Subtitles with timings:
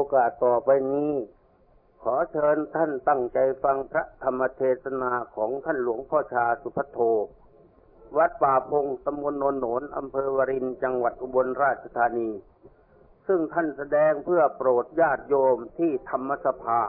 [0.00, 1.12] อกาสต่อไปนี้
[2.02, 6.98] ขอเชิญท่านตั้งใจฟังพระธรรมเทศนาของท่านหลวงพ่อชาสุพัทโท
[8.18, 12.30] วัดป่าพงตำบลโนนโหนนอำเภอวรินจังหวัดอุบลราชธานี
[13.26, 16.80] ซึ่งท่านแสดงเพื่อโปรดญาติโยมที่ธรรมสภา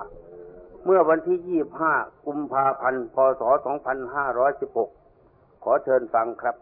[0.85, 3.41] เมื่อวันที่ 25 กุมภาพันธ์ พศ
[4.67, 6.55] 2516 ขอเชิญฟังครับ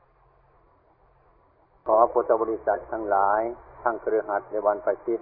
[1.88, 3.42] ขอพุทธบริษัททั้งหลาย
[3.84, 5.20] ทั้งเครือขัดในวันประชิต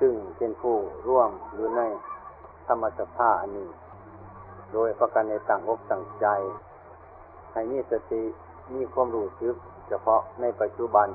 [0.00, 0.76] ซึ่งเป็นผู้
[1.08, 1.80] ร่วมอยู่ใน
[2.66, 3.68] ธรรมสภาอันนี้
[4.72, 6.26] โดยประกันในต่างอกต่างใจ
[7.52, 8.22] ให้มีสติ
[8.74, 9.54] มีความรู้สึก
[9.88, 11.08] เฉพาะในปัจจุบัน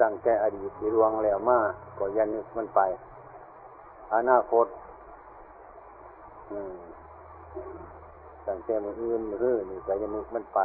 [0.00, 1.58] ตั้งแต่อดีตที่รวงแล้วมา
[1.98, 2.80] ก็ยันนึกมันไป
[4.14, 4.66] อนาคต
[8.46, 10.60] ตั้งแต่มืออื่นมืออื่นนี่ก็ยันนึกมันไป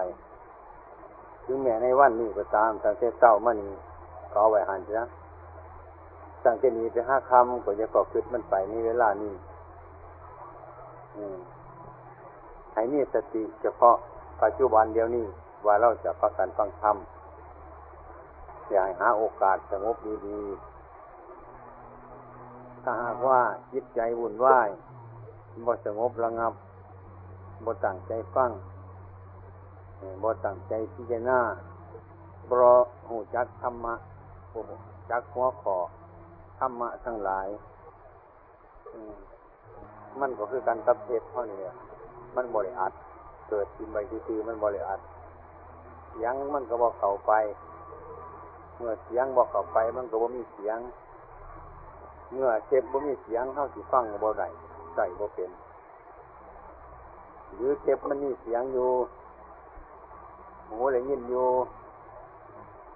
[1.45, 3.73] ถึงแม้ในวันนี้ก็ตามตั้งแต่เศร้ามานี้
[4.31, 5.03] ก็เอาไว้หันจ้ะ
[6.43, 9.33] ตั้งแต่นี้ไปห้าคำก็จะก่อขึ้นมันไปในเวลานี้
[12.73, 13.95] ให้มีสติเฉพาะ
[14.41, 15.25] ปัจจุบันเดียวนี้
[15.65, 16.97] ว่าเราจะประกันฟังธรรม
[18.71, 19.95] อยากหาโอกาสสงบ
[20.27, 23.39] ดีๆถ้าหากว่า
[23.73, 24.69] จิตใจวุ่นวาย
[25.65, 26.53] บ่สงบระงับ
[27.65, 28.51] บ่ตั้งใจฟัง
[30.23, 31.39] บ่ตั้งใจพิจารณา
[32.49, 32.73] บรอ
[33.07, 33.93] หูจักธรรมะ
[35.09, 35.77] จักหัวขอ
[36.59, 37.47] ธรรมะทั้งหลาย
[40.19, 41.61] มันก็คือการตับเทศเท่านี้
[42.35, 42.91] มันบริอัด
[43.49, 44.99] เกิดกินใบทีๆมันบริอัด
[46.23, 47.33] ยังมันก็บอกเข้าไป
[48.77, 50.79] เมื่อเสียงบอกเข้าไป มันก็บ่มีเสียง
[52.33, 54.47] เมื่อเจ็บบ่มีเสียงเท่าสิฟังบ่ได้
[54.95, 55.51] ใส่บ่เป็น
[57.53, 58.89] หรือเจ็บมันมีเสียงอยู่
[60.69, 61.47] หูได้ยินอยู่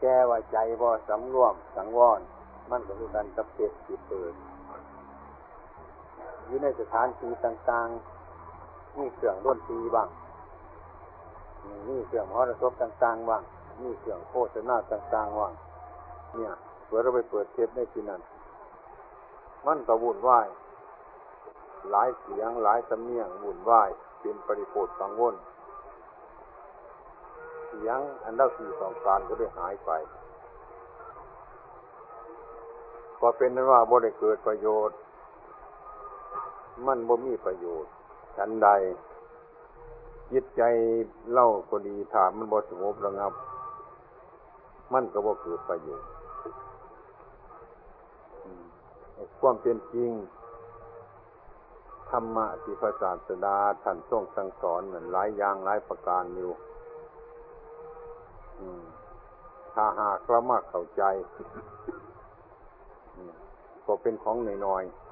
[0.02, 2.20] แก้ว่าใจบ่สำรวมสังวร
[2.72, 4.34] มันก็คือการตับเทศจิตเปิด
[6.46, 10.10] อยู่ในสถานที่ต่างๆ มีเครื่องดนตีบ้าง
[11.88, 13.44] มีเครื่องมอรสพต่างๆบ้าง
[13.82, 15.54] มีเครื่องโฆษณาต่างๆบ้าง
[16.36, 16.52] เนี่ย
[16.88, 18.22] เมื่อเราไปเปิดเทปในที่นั้น
[19.66, 20.48] มันก็วุ่นวาย
[21.92, 23.90] หลายเสียงหลายสำเนียงวุ่นวาย
[24.20, 25.57] เป็นปริโภทกังวลเสี
[27.88, 29.92] ยงอันเล่าสี่สองการก็ได้หายไป
[33.22, 34.98] ก็เป็นนั้นว่าบ่ได้เกิดประโยชน์
[36.86, 37.92] มันบ่มีประโยชน์
[38.38, 38.70] ฉันใด
[40.34, 40.62] ยิตใจ
[41.32, 43.34] เล่าก็ดีถามมันบ่สงบระงับ
[44.94, 46.10] มันก็บ่เกิดประโยชน์
[49.40, 50.12] ความเป็นจริง
[52.10, 56.52] ธรรมะที่พระศาสดาท่านทรงสั่งสอนหลายอย่างหลายประการอยู่
[59.74, 61.04] ถ้าหากเรามากเข้าใจ
[63.86, 65.08] ก็เป็นของหน่อยๆ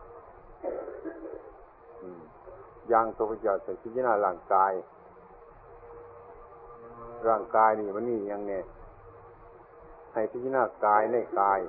[2.90, 4.74] อย่างตัวพระเจ้าใส่พิจารณาร่างกาย
[7.28, 8.54] ร่างกายนี่มันนี่ยังไง
[10.14, 11.60] ให้พิจารณากายในกาย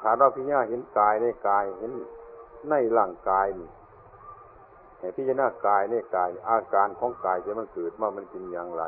[0.00, 1.92] ถ้าเราพิจารณาเห็นกายในกายเห็น
[2.68, 3.68] ในร่างกายนี่
[5.16, 8.84] พิจารณากายในกาย อาการของกายจะมันเกิดมามันเป็นอย่างไร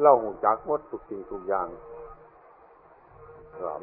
[0.00, 1.68] เราหูจักวัดทุกสิ่งทุกอย่าง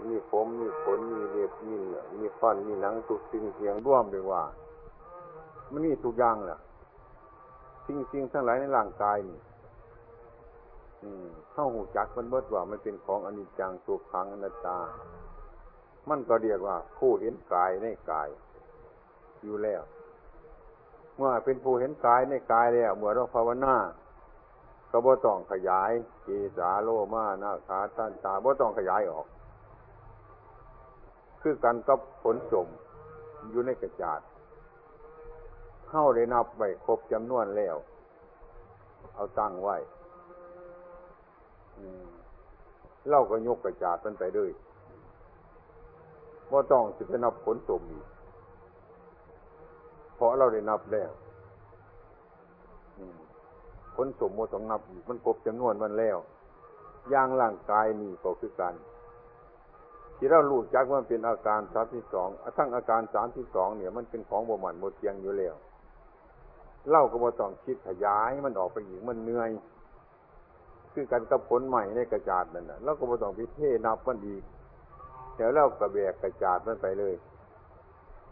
[0.07, 4.43] มีผมมีขนมีเล็บมีเนื้อมีฟันมีหนังทุกสิ่งเสียงร่วมเลยว่า
[5.71, 6.59] มันมีทุกอย่างแหละ
[7.85, 9.39] สิ่งสิ่งทั้งหลายในร่างกายนี่
[11.51, 14.79] เข้าหูจักมันเบิดว่ามันเป็นของอนิจจังสุขังอนัตตา
[16.09, 18.29] มันก็เรียกว่าผู้เห็นกายในกาย
[19.47, 19.81] อยู่แล้ว
[21.15, 23.75] เมื่อเป็นผู้เห็นกายในกายแล้วเมื่อเราภาวนา
[24.91, 25.91] ก็บ่ต้องขยาย
[26.23, 26.27] เก
[26.57, 29.27] สาโลมานาคาตันตาบ่ต้องขยายออก
[31.41, 32.67] คือกันกับผลสม
[33.51, 34.21] อยู่ในกระจาด
[35.89, 37.75] เข้าได้นับไว้ครบจำนวนแล้ว
[39.15, 39.77] เอาตั้งไว้
[43.07, 44.51] เล่าก็ยกกระจาดมันไปด้วย
[46.51, 48.05] ว่าต้องจะไปนับผลสมอีก
[50.17, 51.11] เพราะเราได้นับแล้ว
[53.95, 56.17] ผลสมมต้องนับอีกมันครบจำนวนมันแล้ว
[57.13, 58.75] ย่างร่างกายนี่ก็คือกัน
[60.17, 65.55] ที่เราลูกจักว่าเป็นอาการสามที่สองทั้งอาการสามที่สองเนี่ย มันเป็นของบ่มันโมเทียงอยู่แล้ว
[66.89, 69.49] เล่าก็บ่ต้องคิดขยายมันออกไปอีกมันเหนื่อย
[70.93, 74.35] คือการกับผลใหม่ในกระจาดนั่นแหละเราก็บ่ต้องพิเทนับมันดี
[75.35, 77.15] เดี๋ยวเรากระแบกกระจาดมันไปเลย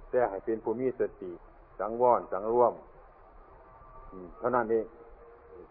[0.09, 1.31] แต่ให้เป็นภูมิสติ
[1.79, 2.73] สังวรสังร่วม
[4.37, 4.85] เท่านั้นเอง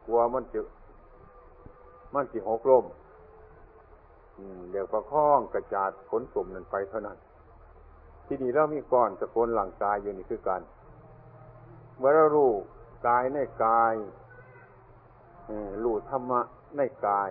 [0.06, 0.60] กลัวมันจะ
[2.14, 2.84] มันสิหกล้ม
[4.70, 7.18] เดี๋ยวประคองกระจาดขนสมนั่นไปเท่านั้น
[8.26, 10.62] ที่นี่เรามีก่อนสะกนหลังกายอยู่นี่คือกัน
[11.98, 12.52] เมื่อเรารู้
[13.06, 13.94] กายในกาย
[15.84, 16.40] รู้ธรรมะ
[16.76, 17.30] ในกาย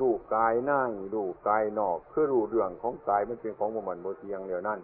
[0.00, 0.80] รู้กายหน้า
[1.14, 4.80] รู้กายนอก คือรู้เรื่องของกายมันเป็นของมันโมเทียงเดียวนั่น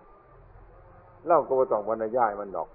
[1.26, 2.68] เล่าก็ว่ต้องบรรยายมันดอก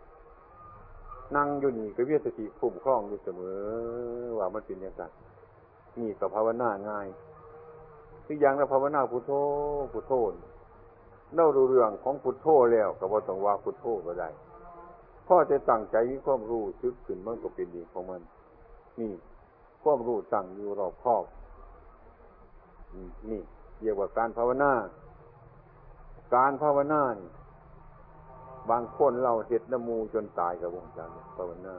[1.36, 3.59] นั่งอยู่นี่ก็เวียสติคุ้มคล้องอยู่เสมอ
[4.38, 5.03] ว่ามันเป็นอย่างไร
[6.00, 7.07] นี่กับภาวนาง่าย
[8.25, 9.31] คืออย่างเราภาวนาพุทโธ
[9.94, 10.13] พุทโธ
[11.36, 14.30] เล่าดูเรื่องของพุทโธแล้วก็บ่ต้องว่าพุทโธก็ได้
[15.27, 18.21] พ่อจะตั้งใจมีความรู้ซึกขึ้นมันก็เป็นดีของมัน
[19.00, 19.12] นี่
[19.83, 21.25] ความรู้ตั้งอยู่รอบครอบ
[23.31, 23.41] นี่
[23.81, 24.71] เรียกว่าการภาวนา
[26.36, 27.30] การภาวนานี่
[28.71, 31.75] บางคนเราเห็ดน้ำมูจนตายกับวงการภาวนา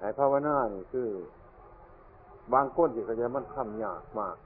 [0.00, 1.08] ไอ้ภาวนานี่คือ
[2.54, 4.36] บางคนที่เขาจะมันคำยากมาก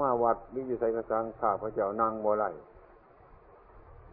[0.00, 2.44] มาวัดมิจิไสกระสังข้าพระเจ้านั่งบ่ไร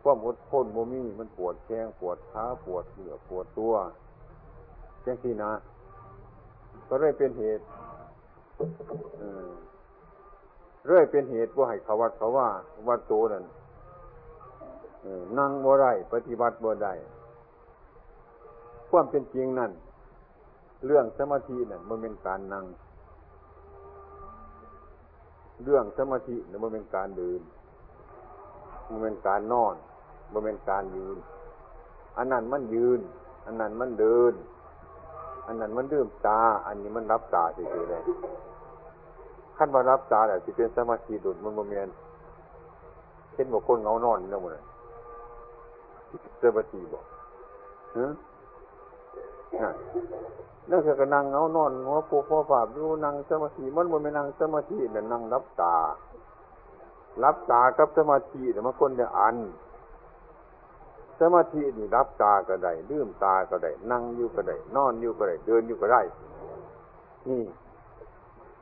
[0.02, 3.74] ความอดทนโมมีมันปวดแข้งปวดขาปวดเหนือปวดตัว
[5.02, 5.52] แจ้งที่นะ
[6.90, 7.64] ก็เลยเป็นเหตุ
[10.86, 12.48] เรื่อยเป็นเหตุว่าให้เขาวัดเขาว่า
[12.88, 13.44] วัดโตนั่น
[15.38, 16.94] นั่งบ่ได้ปฏิบัติบ่ได้
[18.90, 19.72] ความเป็นจริงนั่น
[20.86, 22.66] เรื่องสมาธินั่นมันเป็นการนั่ง
[25.64, 27.42] เรื่องสมาธินั่นมันเป็นการเดิน
[28.90, 29.76] มันเป็นการนอน
[30.34, 31.18] มันเป็นการยืน
[32.18, 33.00] อันนั้นมันยืน
[33.46, 34.34] อันนั้นมันเดิน
[35.48, 38.04] อันนั้นมันดื่มตา อันนี้มันรับตาเฉยๆเลย
[39.58, 41.88] ขั้นมารับตาแต่ที่เป็นสมาธิดุดมันโมเมน
[43.34, 44.52] เช่นบอกคนเงานอนนี่นะมัน
[46.42, 47.06] จ้าปฏิบอก
[47.98, 48.08] ฮะ
[50.70, 55.76] นั่นคือกนั่งเงานอนหัวปูหัวฝาบอยู่นั่งสมาธิมันมันไม่นั่งสมาธิเนี่ยนั่งรับตา
[57.24, 59.38] รับตากับสมาธิเนี่ยมันคนจะอัน
[61.20, 66.02] สมาธินี่รับตาก็ได้ลืมตาก็ได้ นั่งอยู่ก็ได้ นอนอยู่ก็ได้ เดินอยู่ก็ได้
[67.30, 67.44] นี่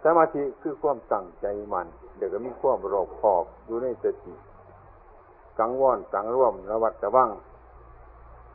[0.04, 1.88] สมาธิคือความตั้งใจมัน
[2.18, 4.34] เดี๋ยวก็มีความรอบคอบอยู่ในสติ
[5.60, 7.30] กังวลสังร่วมระวัดระวัง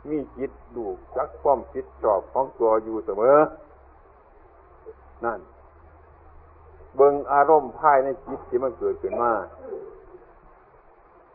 [0.09, 0.85] มีจิตดู
[1.17, 3.39] จักความคิดชอบของตัวอยู่เสมอ
[5.25, 5.41] นั่น
[6.97, 9.33] เบิงอารมณ์ภายในจิตที่มันเกิดขึ้นมา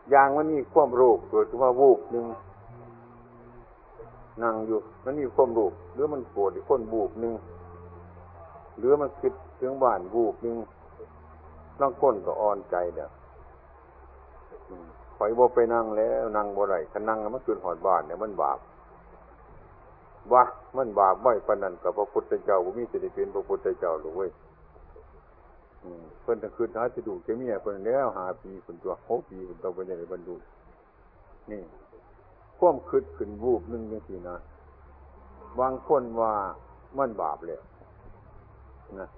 [0.09, 2.25] อย่างมันมีความโรคเกิดขึ้นมาวูบหนึ่ง
[4.43, 7.33] นั่งอยู่ มันมีความโรคหรือมันปวดอีกคนบูบหนึ่ง
[8.77, 10.57] หรือมันคิดถึงบ้านวูบหนึ่ง
[11.79, 13.09] บางคนก็อ่อนใจเด้อ
[15.23, 18.59] อยบ่ไปนั่งแล้วนั่งบ่ไรถ้านั่งมันคืนหอดบ้านเนี่ยมันบาป
[20.33, 20.43] วะ
[20.77, 24.29] มันบาปไม่ปนันกับพระพุทธเจ้าบ่มีสิริเป็นพระพุทธเจ้าหรือเว้ย
[26.21, 30.35] เพิ่นจะคืนหาสิดูเจมียเพิ่นแล้วหาปีคนตัวหกปีคนตัวเป็นอย่างไรบรรลุ
[31.51, 31.61] นี่
[32.57, 34.37] ข่วมคืดขึ้นวูบนึงยังสินะ
[35.59, 36.33] บางคนว่า
[36.97, 37.59] มันบาปเลย
[38.99, 39.09] นะ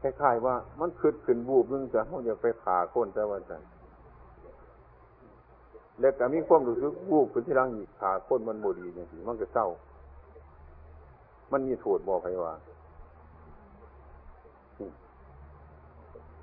[0.00, 3.52] คล้ายๆว่ามันคืดขึ้นวูบนึงจะเขาอยากไปขาคนแต่ว่าใจ
[6.00, 9.66] แล้วก็มีความรู้สึกวูบขึ้นที่ร่างอีกขาคนมันบดีอย่างนี้มันก็เศร้า
[11.52, 12.54] มันมีโทษบอกใครว่า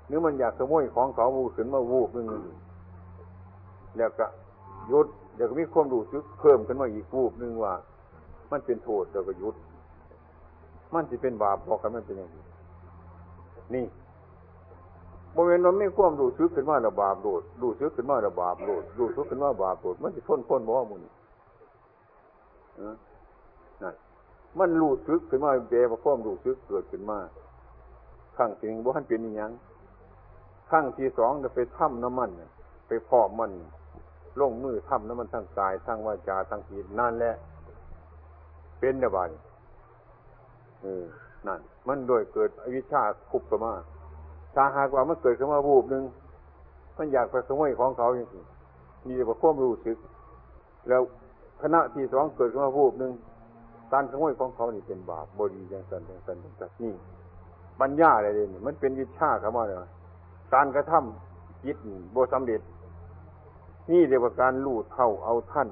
[0.06, 2.26] หรือมันอยากขโมยของเขาวูขึ้นมาวูบนึง
[3.96, 4.26] แล้วก็
[4.90, 7.74] ยุดเดี๋ยวก็มีความรู้สึกเพิ่มขึ้นมาอีกวูบนึงว่า
[8.50, 9.54] มันเป็นโทษแล้วก็ยุด
[10.94, 12.44] มันจะเป็นบาปพอกันมันเป็นอย่างนี้
[13.74, 13.84] นี่
[15.38, 21.02] บริเวณนั้นไม่ควมดูซึกขึ้นมาระบาปโดดดูซึกขึ้นมาระบาปโดดดูซึกขึ้นมาบาปโดดมันจะทนทนบ่ว่ามึง
[23.82, 23.94] นั่น
[24.58, 27.18] มันรู้ซึกขึ้นมาเบะควมรู้ซึกเกิดขึ้นมา
[28.36, 29.52] ข้างจริงบ่ทันเป็นยัง
[30.70, 32.30] ข้างที่สองจะไปถ้ำน้ำมัน
[32.88, 33.50] ไปพอมัน
[34.40, 37.34] ลงมือถ้ำน้ำมันทั้งกายทั้งวาจาทั้งจิตนั่นแหละ
[38.78, 39.30] เป็นเนบาน
[40.82, 41.04] เออ
[41.46, 43.72] นั่น มันโดยเกิดอวิชชาคุบกันมา
[44.54, 46.04] ถ้าหากว่ามันเกิดขึ้นมาบูบหนึ่ง
[46.96, 48.44] มันอยากไปขโมยของเขาอย่างนี้
[49.06, 49.96] มีแต่ความรู้สึก
[50.88, 51.02] แล้ว
[51.62, 53.12] คณะที่สองเกิดขึ้นมาบูบหนึ่ง
[53.92, 56.94] การขโมยของเขานี่เป็นบาปบดีอย่างสันอย่างสันอย่างสันนี่
[57.80, 59.78] ปัญญาอะไรเนี่ยมันเป็นวิชาเข้ามาเลย
[60.54, 61.76] การกระทำจิต
[62.12, 62.60] โบสำเร็จ
[63.90, 65.68] นี่เรียกว่าการรู้เท่าเอาท่าน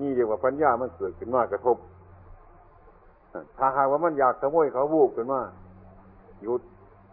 [0.00, 1.76] นี่เรียกว่าปัญญามันเกิดขึ้นมากระทบ
[3.58, 5.40] ถ้าหากว่ามันอยากขโมยเขาบูบขึ้นมา
[6.42, 6.62] หยุด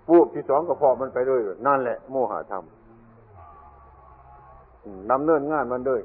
[0.09, 2.63] วูบที่สองก็พอมันไปด้วยนั่นแหละ โมหะธรรม
[5.11, 6.01] นำเนินงานมันด้วย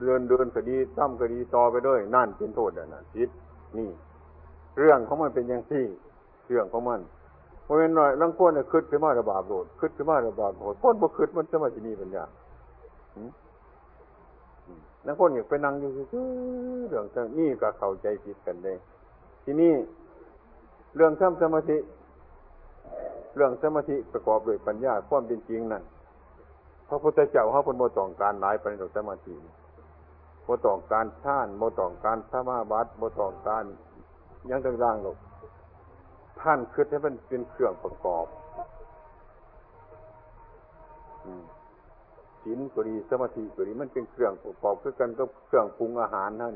[0.00, 3.30] เดินเดินคดีตั้มคดีต่อไปด้วย นั่นเป็นโทษอะนะจิต
[3.78, 3.90] นี่
[4.78, 5.84] เรื่องของมันเป็นอย่างที่
[6.48, 7.00] เรื่องของมัน
[7.64, 12.24] เพราะเป็นหน่อยลังพ้นเนี่ยคืดขึ้นมาระบาดโดดคืดขึ้นมาระบาดโดดพ้นบ่คืดมันจะมาที่นี่ปัญญา
[15.06, 15.90] ลังพ้นอยากไปนั่งอยู่
[16.88, 17.04] เรื่อง
[17.38, 18.76] นี่ก็เข้าใจผิดกันเลย
[19.44, 19.72] ทีนี้
[20.96, 21.76] เรื่องทำสมาธิ
[23.34, 25.82] เรื่องสมาธิประกอบด้วยปัญญาความเป็นจริงนั่น
[26.88, 29.34] พระพุทธเจ้าเขาเป็นโมต้องการหลายประเด็นสมาธิ
[30.44, 33.64] โมต้องการชาติโมต้องการสมาบัติโมต้องการ
[34.50, 35.16] ยังต่างๆหรอก
[36.40, 38.26] ท่านคิดให้มันเป็นเครื่องประกอบ
[42.42, 46.54] ศีลก็ดีสมาธิก็ดีมันเป็นเครื่องประกอบคือกันก็เครื่องปรุงอาหารนั่น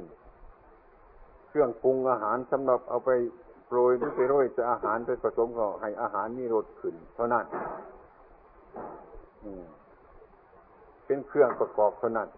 [1.49, 3.11] เครื่องปรุงอาหารสำหรับเอาไป
[3.67, 7.45] โปรยหรือไปโรยจะอาหารไปผสมก็ให้อาหารมีรสขึ้น เท่านั้น
[11.07, 12.29] เป็นเครื่องประกอบเท่านั้น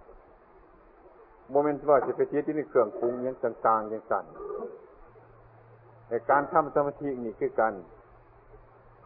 [1.51, 4.25] โมเมนต์ว่าจะไปที่ที่นี่เครื่องปรุงยังต่างๆยังสั่น
[6.09, 7.75] ในการทำสมาธินี่คือการ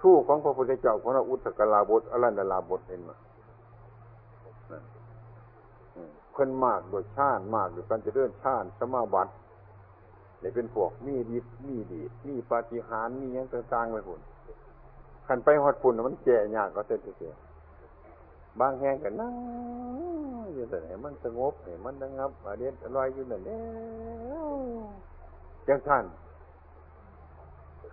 [0.01, 3.17] คู่ของพระพุทธเจ้าของเราอุตกลาบทอรันดลาบทเห็นมา
[6.33, 9.33] เพิ่นมากโดยชาติมากโดยการจะเลื่อนชาติสมาบัติ
[10.43, 14.21] ได้เป็นพวกมีดีมีดีมีปาฏิหาริย์มีอย่างต่างๆไปพุ่น
[15.27, 17.35] ขันไปหอดพุ่นมันแก่ยากก็เสร็จเสีย
[18.61, 19.35] บางแห่งกันนั่ง
[20.55, 23.61] อยู่แต่ไหนมันสงบไหนมันระงับอเด็ดอร่อยอยู่นั่นแล้
[24.47, 24.49] ว
[25.69, 26.05] จังท่าน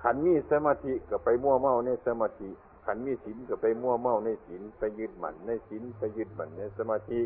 [0.01, 2.49] ขันมีสมาธิก็ไปมั่วเมาในสมาธิ
[2.85, 7.21] ขันมีศีลก็ไปมั่วเมาในศีลไปยึดหมันในศีลไปยึดหมันในสมาธิ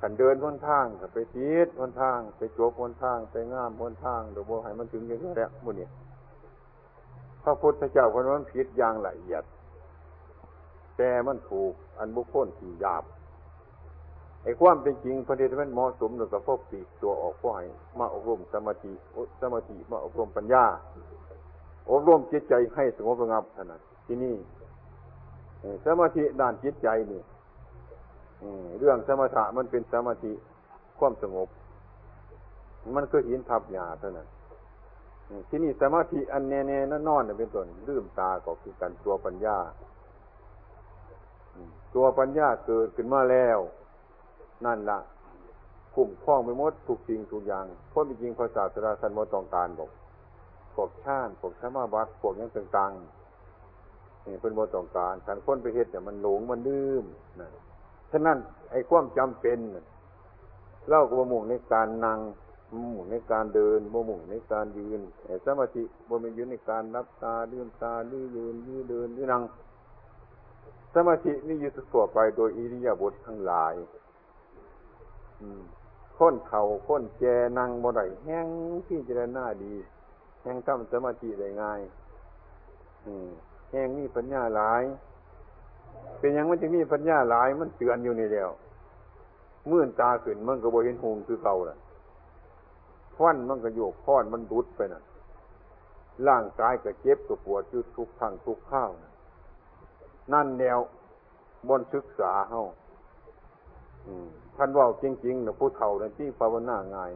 [0.00, 5.88] ขันเดินวนทางก็ไปทีดวนทาง ไปโจบวนทาง ไปง่ามวนทางเดี๋ยวโบให้มันถึงอย่างนี้แหละมุนี่
[7.42, 9.44] พระพุทธเจ้าคนนั้นผิดอย่างละเอียด
[10.96, 13.04] แต่มันถูกอันบุคคลที่หยาบ
[14.44, 17.64] ไอ้ความเป็นจริงพระเดชมันเหมาะสมกับพวกปีกตัวออกก็ให้
[17.98, 18.92] มาอบรมสมาธิ
[19.40, 20.64] สมาธิมาอบรมปัญญา
[21.90, 24.36] อบรมจิตใจให้สงบระงับขนาดที่นี่
[25.84, 27.20] สมาธิด้านจิตใจนี่
[28.78, 30.32] เรื่องสมถะมันเป็นสมาธิ
[30.98, 31.48] ความสงบ
[32.94, 34.28] มันก็หินทับหยาเท่านั้น
[35.48, 39.58] ที่นี่สมาธิอันแน่ๆนั่นนอนเป็นต้นลืมตาก็คือการตัวปัญญา
[41.94, 43.58] ตัวปัญญาเกิดขึ้นมาแล้ว
[44.66, 44.98] นั่นละ
[45.94, 49.90] คุ้มคล้องไปหมดทุกสิ่งทุกอย่างเพราะจริงพระศาสดาสันมต้องการบอก
[50.74, 57.04] พวกชาติพวกสมาบัติพวกยังต่างๆนี่เป็นโมต้องการการค้นไปเหตุเนี่ยมันหลงมันลืม
[57.40, 57.48] นะ
[58.10, 58.38] ฉะนั้น
[58.70, 59.58] ไอ้ความจำเป็น
[60.88, 62.18] เล่ากับมุ่งในการนั่ง
[62.80, 69.42] มุ่งในการเดินมุ่งในการยืนไอ้สมาธิบ่มีอยู่ในการรับตาเลื่อนตาลื้อยืนยืนเดินยืนนั่ง
[70.94, 73.74] สมาธินี่อยู่ทั่วไปโดยอิริยาบถทั้งหลาย
[76.16, 77.24] ค้นเข่าค้นแจ
[77.58, 78.46] นั่งบ่ได้แห้ง
[78.86, 79.74] ที่จะได้หน้าดี
[80.42, 81.80] แห้งทำสมาธิได้ง่าย
[83.70, 84.82] แห้งนี่ปัญญาหลาย
[86.18, 88.50] เป็นอย่างมันจะมีปัญญาหลาย มันเตือนอยู่นี่แล้ว
[89.68, 91.78] เมื่อตาขึ้นมันก็บ่เห็นหงคือเก่าล่ะ
[93.16, 95.02] ฟันมันก็โยกพอนมันดุดไปน่ะ
[96.28, 99.12] ร่างกายก็เจ็บก็ปวดอยู่ทุกทางทุกข้าวนะ
[100.32, 100.78] นั่นแนว
[101.68, 102.62] บนศึกษาเฮา
[104.56, 107.12] ท่านว่าจริงๆนะผู้เฒ่านะที่ภาวนาง่าย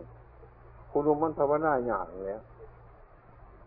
[0.90, 2.40] คุณรู้มันภาวนายากแล้ว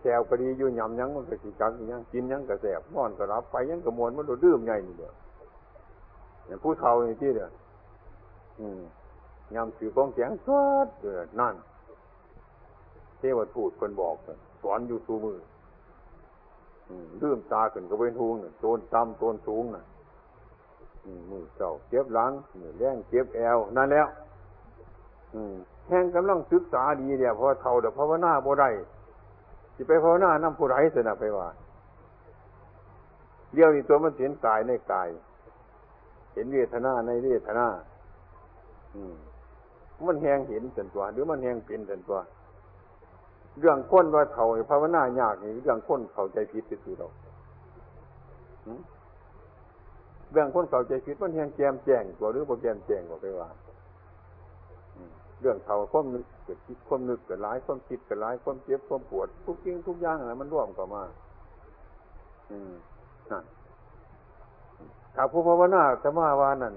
[0.01, 5.13] แซวก็ดีอยู่ยำยังมันก็สิจักยังกินยังก็แสบนอนก็รับไปยังก็มวนมันโดดดื่มใหญ่นี่เดียว
[6.46, 7.51] อย่างผู้เฒ่านี่ที่เดียว
[9.56, 10.48] ยำสือกองแสงส
[10.86, 11.56] ดเดือนั่น
[13.18, 14.16] เทวทูตคนบอก
[14.62, 15.38] สอนอยู่สูมือ
[17.22, 19.84] ดื่มตาขึ้นก็เป็นทุงโซนต่ำโซนสูงน่ะ
[21.30, 24.08] มือเจ้าเจ็บหลังมือแรงเจ็บแอวนั่นแล้ว
[25.88, 28.70] แห่งกำลังศึกษาดีเดียวพอเท่าเดี๋ยวภาวนาบ่ได้
[29.78, 31.48] จิไปภาวนาน้ำผู้ไรเสนาไปว่า
[33.54, 35.10] เดียวนี้ตัวมันเห็นกายในกาย
[36.34, 37.68] เห็นเวทนาในเวทนา
[38.96, 39.16] อืม
[40.08, 42.20] มันแหงเห็นเสนตัว หรือมันแหงเป็นเสนตัว
[43.60, 47.10] เรื่องค้นว่าเท่าภาวนายากนี่เรื่องค้นเข้าใจผิดที่สุดเรา
[50.32, 53.50] เรื่องคนเข้าใจผิดมันแหงแจมแจ้งตัวหรือโปรแกรมแจ้งกว่าไปว่า
[55.41, 61.03] เรื่องเท่าความนึกเกิดคิดความนึกเกิดร้ายความคิดเกิดร้ายความเจ็บความปวดทุกสิ่งทุกอย่างอะไรมันร่วมกันมา
[62.51, 62.74] อืม
[63.32, 63.44] นั่น
[65.15, 66.74] ถ้าผู้ภาวนาจะมาวานั่น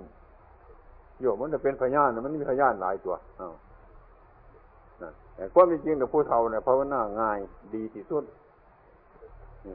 [1.20, 3.54] โยมมันจะเป็นพยานมันมีพยานหลายตัวอ้าว
[5.34, 7.38] แต่ความจริงแต่ผู้เฒ่าเนี่ยภาวนาง่าย
[7.74, 8.24] ดีที่สุด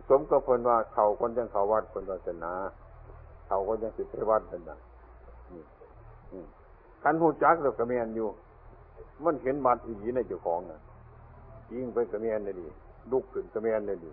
[0.09, 2.51] สมกับคนว่าเฒ่าคนยังเขาวัดคนศาสนา
[3.47, 4.77] เฒ่าคนยังสิทธิวัดเป็นนะ
[7.03, 8.27] ขันหูจักเรากระเมียนอยู่
[9.25, 10.79] มันเห็นบาดอีในเจ้าของน่ะ
[11.73, 12.67] ยิงไปกระเมียนเลยดี
[13.11, 14.11] ลุกขึ้นกระเมนเลยดิ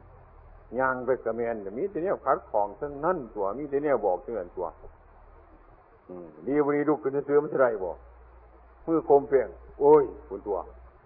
[0.78, 4.66] ย่างไปกระเมนมีแต่เนี้ยขัดของทั้งนั้นตัว มีแต่เนี้ยบอกเตือนตัว
[6.46, 7.96] ดีวันนี้ลุกขึ้นซื้อมันจะไรบอก
[8.86, 9.48] มือคมเปียง
[9.80, 10.58] โอ้ยคุณตัว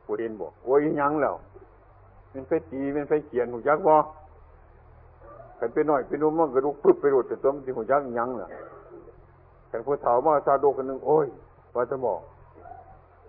[0.07, 1.35] กูเห็นบอกโอ้ยยังแล้ว
[2.33, 4.05] มันไปตีมันไปเขียนหูยักบอก
[5.59, 8.49] ขันไปหน่อยไปนุ่มมันกระดูกปึ๊บไปรุดแต่ตัวมันที่หูยักยังล่ะ
[9.71, 11.27] ขันผู้เฒ่ามาซาโดกันหนึ่งโอ้ย
[11.75, 12.21] ว่าจะบอก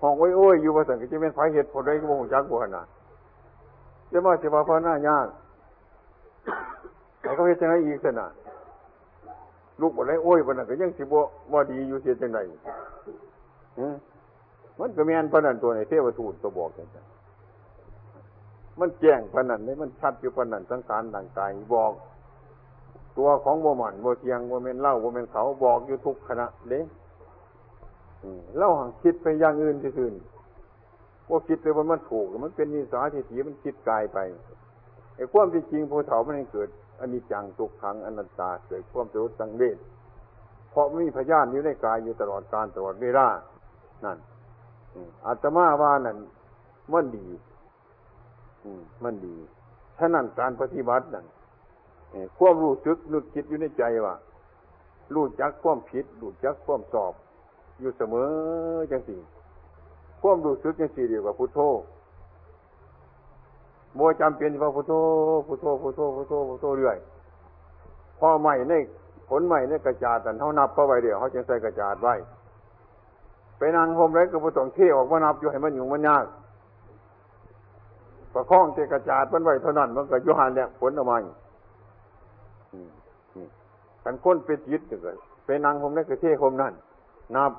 [0.01, 2.87] ห้องโอ้ยโอ้ยอยู่ว่าสังก็จะเป็นไฟเหตุผลได้ก็บอกหูยักบ่ขนาด
[4.11, 5.27] จะมาจะมาพาหน้ายาก
[7.21, 8.27] ไอ้เขาเห็นจังไรอีกสินะ
[9.81, 12.39] ลูกบ่ได้โอ้ยปนันก็ยังสิบ่บ่ดีอยู่เสียจังไร
[14.79, 16.87] มันก็แม่นปนันตัวในเทวทูตตัวบอกกัน
[18.79, 21.91] มันแจ้งปนันเลยมันชัดอยู่ปนันสังขารต่างกายบอก
[23.17, 26.79] ตัวของโมมันโมเทียงโมเมนเล่าโมเมนเขาบอกอยู่ทุกขณะเด้
[28.57, 30.15] เล่าหังคิดไปอย่างอื่นที่อื่น
[31.29, 34.17] ว่าคิดไปว่ามันถูกมันเป็นนิสัยที่ถีมันคิดกายไป
[35.15, 36.69] ไอ้ความที่จริงภูเขามันเกิด
[36.99, 39.77] อันนี้จังทุกขังอนัตตาเกิดความสรุปสังเวช
[40.71, 43.27] เพราะมีพยานอยู่ในกายอยู่ตลอดการตลอดเวลา
[44.05, 44.17] นั่น
[45.25, 46.17] อาตมาว่านั่น
[46.93, 47.27] มันดี
[49.03, 49.35] มันดี
[49.97, 51.25] ฉะนั้นการปฏิบัตินั่น
[52.37, 54.15] ความรู้สึกนึกคิดอยู่ในใจว่า
[55.15, 57.13] รู้จักความผิดรู้จักความสอบ
[57.79, 58.29] อยู่เสมอ
[58.91, 59.17] จังสิ่
[60.21, 61.59] ความรู้สึกจังสี่เดียวกับพุทโธ
[63.95, 64.93] โมจำเป็นว่าพุทโธ
[65.47, 66.97] พุทโธพุทโธพุทโธพุทโธเรื่อย
[68.19, 68.73] พอใหม่ใน
[69.29, 72.13] ผลใหม่ในกระจาดแต่เขานับเข้าไปเดียวเขาจึงใส่กระจาดไว้
[73.57, 76.25] ไปนางโฮมไรก็พุทองเที่ออกมานับอยู่ให้มันอยู่มันยาก
[78.33, 81.17] ประคองเจกระจาดมันไว้เท่านั้นมันก็ยุหันแล้วผลออกมา
[84.03, 86.73] กันค้นเป็นจิตเลยไปนางโฮมไรก็เที่โฮมนั่น
[87.35, 87.51] นับ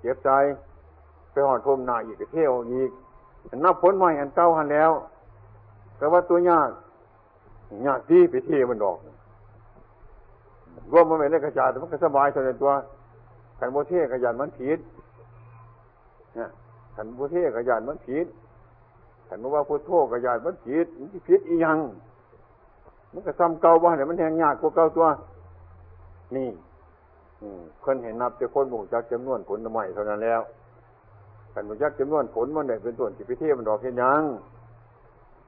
[0.00, 0.30] เจ็บใจ
[1.32, 2.90] ไปหอดโฮมหนาอีกเที่ยวอีก
[3.64, 4.92] นับผลใหม่อันเก่าหันแล้ว
[5.98, 6.70] แต่ว่าตัวยาก
[7.86, 8.98] ยากที่ไปเที่มันดอก
[10.92, 12.72] รวมมันไม่ได้กระจายแต่มันก็สบายเท่านั้นตัว
[13.58, 14.78] ขันโบเทขยันมันผิด
[16.38, 16.48] นี่ย
[16.96, 18.26] ขันโบเทขยันมันผิด
[19.28, 21.78] ขันว่าพุทโธขยันมันผิดมันผิดอียัง
[23.12, 25.06] มันก็ซ้ำเก่าบ้าเนี่ยมันแหงยากกว่าเก่าตัว
[26.36, 26.48] นี่
[27.84, 30.40] คนเห็นนับจะคนหมู่จักจำนวนผลใหม่เท่านั้นแล้ว
[31.54, 34.22] กันมุยักจำนวนผลมันได้เป็นส่วนที่พิเทมันดอกเห็นยัง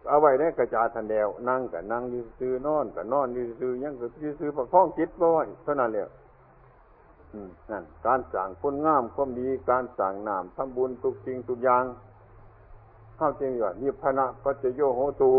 [0.09, 6.09] เอาไว้ในกระจาทันเดียวนั่งกับนั่งยืนซื้อนอนกับนอนยืนซื้อยังกับยืนซื้อประคองจิตบ่อยเท่านั้นแล้ว
[7.71, 11.85] นั่นการสั่งคนงามความดีการสั่งนามทำบุญทุกสิ่งทุกอย่าง
[13.17, 15.33] เข้าจริงอยู่นิพพานะปัจจโยโหตู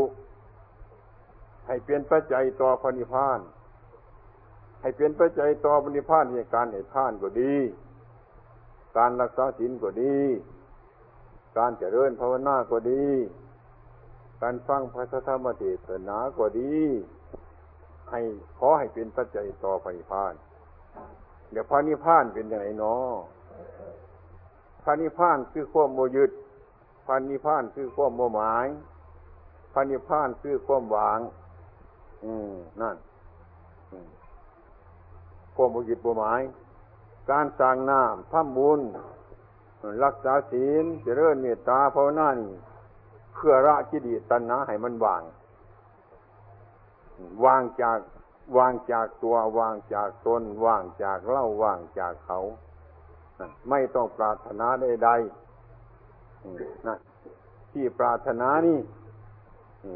[1.66, 3.40] ให้เปลี่ยนปัจจัยต่อพนิพพาน
[4.86, 7.56] ให้เปลี่ยนปัจจัยต่อพนิพานในการให้ท่านก็ดี
[8.98, 10.18] การรักษาศีลก็ดี
[11.58, 13.06] การเจริญภาวนาก็ดี
[14.42, 16.74] การฟังพระธรรมเทศนาก็ดี
[18.12, 18.22] ให้
[18.58, 20.34] ขอให้เป็นปัจจัยต่อไปพาน
[21.52, 23.12] เดี๋ยวพระนิพพานเป็นยังไงเนาะ
[24.84, 26.32] พระนิพพานคือความโมยึด
[27.06, 28.68] พระนิพพานคือความโมหมาย
[29.74, 31.20] พระนิพพานคือความวาง
[32.26, 32.98] อืมนั่น
[35.56, 36.42] ความโมยึดโมหมาย
[37.32, 38.82] การสร้างน้ำทำบุญ
[40.04, 42.54] รักษาศีลเจริญเมตตาภาวนานี่
[43.34, 45.24] เพื่อละกิเลสตัณหาให้มันวาง
[47.46, 48.00] วางจาก
[48.58, 52.40] วางจากตัววางจากตนวางจากเล่าวางจากเขา
[53.70, 56.98] ไม่ต้องปรารถนาใดๆนะ
[57.72, 58.80] ที่ปรารถนานี่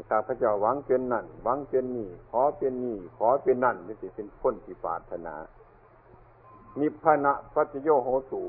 [0.08, 5.34] ข้าพเจ้าหวังเป็นนั่นหวังเป็นนี่ขอเป็นนี่ขอเป็นนั่นนี่สิเป็นคนที่ปรารถนา
[6.80, 8.42] นิพพานะปัจโยโหสู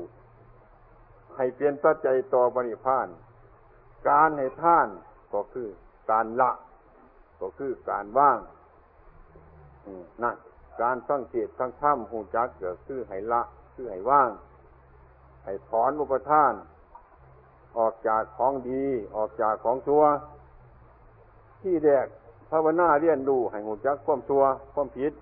[1.36, 3.08] ให้เปลี่ยนปัจจัยต่อบริพาน
[4.08, 4.88] การให้ท่าน
[5.32, 5.68] ก็คือ
[6.10, 6.50] การละ
[7.40, 8.38] ก็คือการว่าง
[10.22, 10.36] นั่น
[10.82, 13.42] การสังเกตสังถ้ำหูจักเกิดคือให้ละ
[13.74, 14.30] คือให้ว่าง
[15.44, 16.52] ให้ถอนอุปทาน
[17.78, 18.84] ออกจากของดี
[19.16, 20.04] ออกจากของชั่ว
[21.62, 22.06] ที่แดก
[22.50, 24.42] ภาวนาเรียนดูให้หูจักความชั่ว
[24.74, 25.12] ความผิด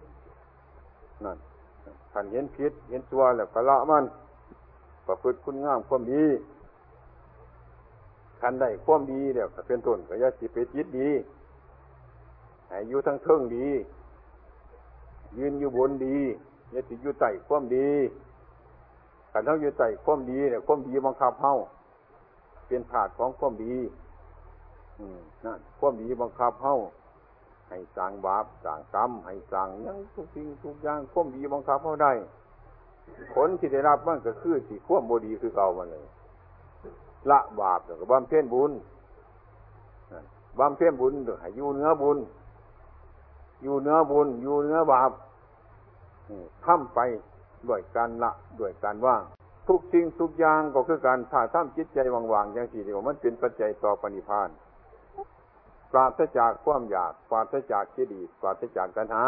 [1.25, 1.39] นั่น
[2.13, 4.05] ขันเห็นผิด เห็นชั่วแล้วก็ละมัน
[5.07, 6.25] ประพฤติคุณงามความดี
[8.41, 11.11] คันได้ความดีเดี๋ยวเป็นต้นก็ยาสิเปจิตดี
[12.73, 13.69] อายุทั้งเทิงดี
[15.39, 16.19] ยืนอยู่บนดี
[16.75, 17.89] ยาสิอยู่ไต่ความดี
[19.33, 21.53] ขันเท่าอยู่ไต่ความดีเนี่ยความดีบังคับเฮา
[22.67, 23.75] เป็นผาดของความดี
[25.45, 26.75] นั่นความดีบังคับเฮา
[27.69, 32.13] ให้สั่งบาปสั่งกรรมให้สั่งยังทุกสิ่งทุกอย่างความดีบังคับเฮาได้
[33.35, 36.07] ผลที่ได้รับมันก็คือที่ควบโมดีคือเก่ามันเลย
[37.31, 38.73] ละบาปแล้วก็บำเพ็ญบุญ
[40.59, 42.19] บำเพ็ญบุญให้อยู่เนื้อบุญ
[43.63, 45.11] อยู่เนื้อบุญ อยู่เนื้อบาป
[46.65, 46.99] ทำไป
[47.69, 49.23] ด้วยการละด้วยการว่าง
[49.69, 54.57] ทุกสิ่งทุกอย่างก็คือการถ้าทำจิตใจว่างๆอย่างสี่เดียวมันเป็นปัจจัยต่อปณิพานธ์
[55.93, 59.25] ปราศจากความอยากปราศจากคิดีปราศจากตัณหา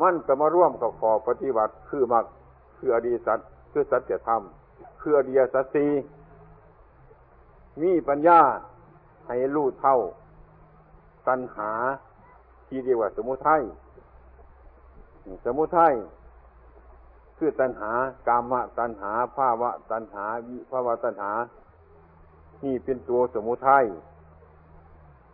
[0.00, 2.24] มันก็มาร่วมกับขอปฏิบัติคือมัก
[2.78, 3.38] คืออดีสัต
[3.72, 4.42] คือสัจธรรม
[5.00, 5.86] คืออดียสัตสี
[7.82, 8.40] มีปัญญา
[9.26, 9.96] ให้รู้เท่า
[11.28, 11.70] ตัณหา
[12.68, 13.62] ที่เรียกว่าสมุทัย
[15.44, 15.94] สมุทัย
[17.36, 17.92] คือตัณหา
[18.28, 21.32] กามะตัณหาภาวะตัณหาวิภาวะตัณหา
[22.64, 23.84] นี่เป็นตัวสมุทัย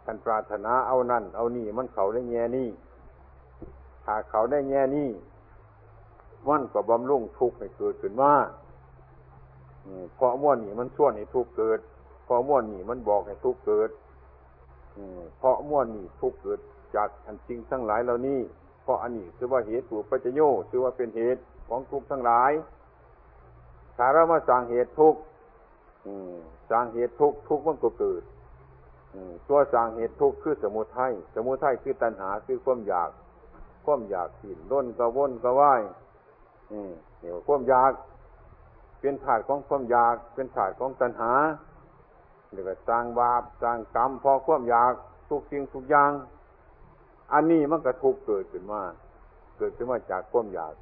[0.06, 2.68] กันปรารถนาเอานั่น เอานี่ มันเขาได้แง่นี่
[4.04, 5.10] ถ้าเขาได้แง่นี่
[6.48, 8.32] มันก็บำรุงทุกข์ให้เกิดขึ้นมา
[10.16, 11.80] เพราะม้วนนี่มันช่วนให้ทุกข์เกิด
[12.24, 13.90] เพราะม้วนนี่มันบอกให้ทุกข์เกิด
[15.38, 16.60] เพราะม้วนนี่ทุกข์เกิด
[16.96, 18.40] จากอันจริงทั้งหลายเหล่านี้
[18.82, 20.40] เพราะอันนี้คือว่าเหตุถูกปัจจโย
[20.70, 22.52] คือว่าเป็นเหตุของทุกข์ทั้งหลาย
[23.96, 25.20] ถ้าเรามาสร้างเหตุทุกข์
[26.70, 28.22] สร้างเหตุทุกข์ทุกข์มันก็เกิด
[29.48, 33.11] ตัวสร้างเหตุทุกข์คือสมุทัยสมุทัยคือตัณหาคือความอยาก
[33.85, 35.83] ความอยากสิ่นล้นกระวนกระว่าย
[37.22, 37.92] นี่ความอยาก
[39.00, 41.33] เป็นถาดของความอยาก เป็นถาดของตัณหา
[42.53, 44.92] เรียกว่าสร้างบาปสร้างกรรมพอความอยาก
[45.31, 46.11] ทุกสิ่งทุกอย่าง
[47.33, 48.83] อันนี้มันก็ทุกเกิดขึ้นมา
[49.59, 50.74] เกิดขึ้นมาจากความอยาก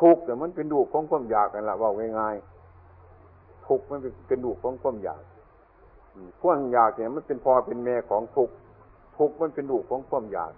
[0.00, 5.22] ทุกแต่มันเป็นดูของความอยากกันละว่าง่ายๆทุกมันเป็นดูของความอยาก
[6.42, 8.50] ความอยากเนี่ยมันเป็นพอเป็นแม่ของทุก
[9.16, 10.52] ทุกมันเป็นดูของความอยาก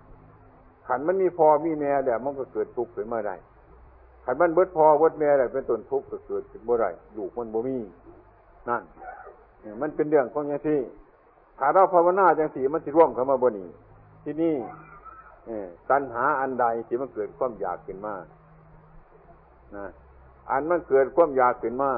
[0.86, 3.36] ขันมันมีพอมีแม่แต่มันก็เกิดทุกข์ขึ้นมาได้
[4.24, 7.76] ขันมันเบิดพอเบิดแม่แต่เป็นต้นทุกข์ก็เกิดขึ้นเมื่อไรอยู่มันบ่มี
[8.68, 8.82] นั่น
[9.80, 10.78] มันเป็นเรื่องของอย่างที่
[11.58, 13.68] ถ้าเราภาวนาจังสีมันจะร่วมเข้ามาบนนี้
[14.24, 14.56] ที่นี่
[15.90, 18.14] ตัณหาอันใดที่มันเกิดความอยากขึ้นมา
[19.76, 19.86] นะ
[20.50, 21.90] อันมันเกิดความอยากขึ้นมา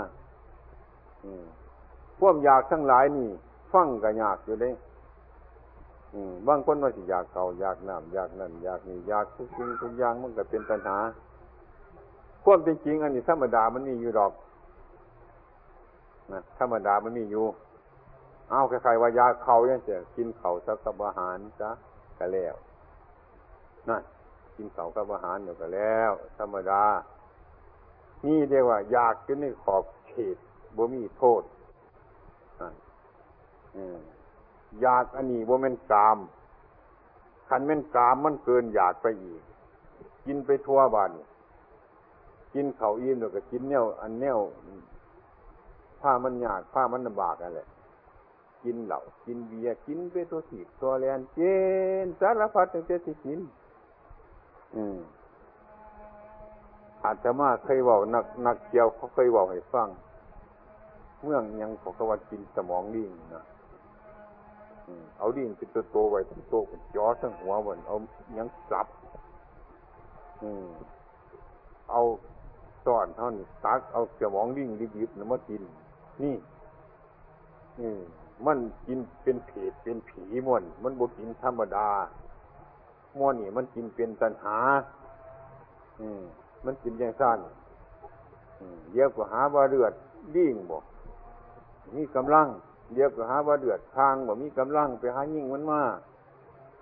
[2.20, 3.31] ความอยากทั้งหลายนี่
[3.72, 4.74] ฟังก็ยากอยู่เลย
[6.48, 10.98] บางคนว่าสิอยากเก่าอยากน้ำอยากนั่นอยากนี่อยากทุกสิ่งทุกอย่างมันก็เป็นปัญหา
[12.44, 14.33] ความเป็นจริงอันนี้ธรรมดามันมีอยู่ดอก
[16.33, 17.44] นะธรรมดามันมีอยู่
[18.50, 21.70] เอาใครๆว่ายาเขาเนี่ยจะกินเขาสักกับอาหารจ้ะ
[22.18, 22.54] ก็แล้ว
[23.88, 24.02] นั่น
[24.56, 26.83] กินเขากับอาหารอยู่ก็แล้ว ธรรมดา
[28.26, 30.37] นี่เรียกว่า อยากจนในขอบเขต
[30.76, 31.42] บ่มีโทษ
[34.80, 36.18] อยากอันนี้ว่ามันกาม
[37.48, 39.42] ขันมันกามมันเกินอยากไปอีก
[40.26, 41.11] กินไปทั่วบ้าน
[42.54, 44.35] กินเขาอิ่มแล้วก็กินเนี้ยอันเนี้ย
[46.00, 47.61] ผ้ามันยากผ้ามันลำบากอะไร
[48.64, 51.40] กินเหล่ากินเบียร์กินไปตัวสีตัวแลนเจ
[52.04, 53.40] นสารพัดตั้งแต่ที่กิน
[54.74, 54.98] อืม
[57.04, 59.88] อาจจะมาเคยบอกนักนักเกี่ยวเขาเคยบอกให้ฟัง
[61.22, 63.44] เมืองยังของกวัดกินสมองดิ่งนะ
[65.18, 67.96] เอาดิ่งเป็นตัวโตไว้ตัวโตเป็นจอทั้งหัวมันเอา
[68.38, 68.87] ยังสับ
[70.42, 70.68] อืม
[71.90, 72.00] เอา
[72.87, 75.62] ตอนเท่านี้ตักเอาสมองดิ่งดิบๆนะมากิน
[76.22, 76.37] นี่
[77.81, 78.00] อืม
[78.46, 81.88] มันกินเป็นเพดเป็นผีมวนมันบกินธรรมดา
[83.18, 84.59] ม้วนนี่มันกินเป็นตัณหา
[86.00, 86.22] อืม
[86.64, 87.38] มันกินอย่างสั้น
[88.92, 89.92] เยอะกว่าหาว่าเลือด
[90.37, 90.83] ดิ่งบอก
[91.96, 92.48] มีกำลัง
[92.94, 95.81] เดียวก็หาว่าเดือดทางบ่มีกำลังไปหายิ่งมันมา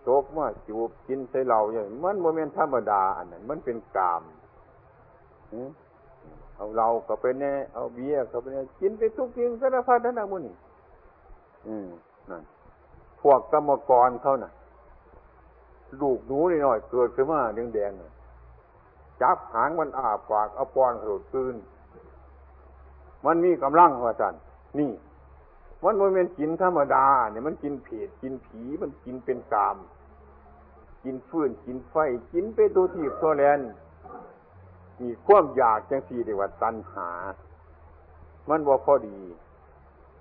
[0.04, 4.22] โตกมาจูบกินใส่เหล่าอย่างมันโมเมนต์ธรรมดาอันนั้นมันเป็นกาม
[6.54, 10.54] เอาเราก็ไปแน่เอาเบียร์ก็ไปแน่กินไปทุกสิ่งสารพัดนั่นนะมุนี่
[11.66, 11.86] อืม
[12.30, 12.42] นั่น
[13.20, 14.52] พวกกรรมกรเขาน่ะ
[16.00, 21.56] ลูกหนูนิดหน่อยเกิดขึ้นมาแดงๆจับหางมันอาบปากเอาปอนกระโดดคืน
[23.26, 24.34] มันมีกำลังว่าสัน
[24.78, 24.90] นี่
[25.82, 29.76] มันมันเป็นกินธรรมดาเนี่ยมันกินเผ็ดกินผีมันกินเป็นกาม
[31.04, 31.94] กินฟืนกินไฟ
[32.32, 33.60] กินไปตัวทีบตัวแลน
[35.00, 37.10] มีความอยากจังสีเดียว่าตัณหา
[38.48, 39.18] มันว่าพอดี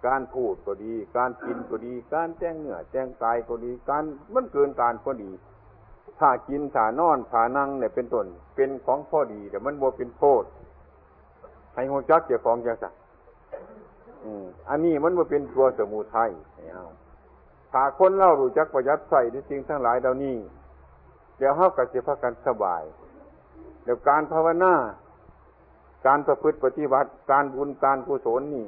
[0.06, 5.32] การพูดก็ดี การกินก็ดี การแจ้งเนื้อแจ้งกายก็ดี การมันเกินการพอดี
[6.20, 10.44] ถ้ากินถ้านอนถ้านั่งเนี่ยเป็นต้นเป็นของพอดีแต่มันบ่เป็นโทษ
[11.74, 12.94] ให้หัวจักเจ้าของจังสัก
[14.70, 16.32] อันนี้มันมาเป็นตัวสมุทัย
[17.72, 20.38] ถ้าคนเล่ารู้จักประยัดใส่ในสิ่งทั้งหลายเหล่านี้
[21.38, 22.84] เดี๋ยวเขากับเจ้ากันสบาย
[23.84, 24.74] เดี๋ยวการภาวนา
[26.06, 28.68] การประพฤติปฏิบัติ การบุญการกุศลนี่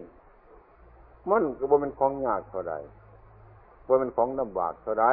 [1.29, 2.73] มันก็บ่เป็นของยากเท่าไร
[3.87, 5.05] ว่ามันของลำบากเท่าไร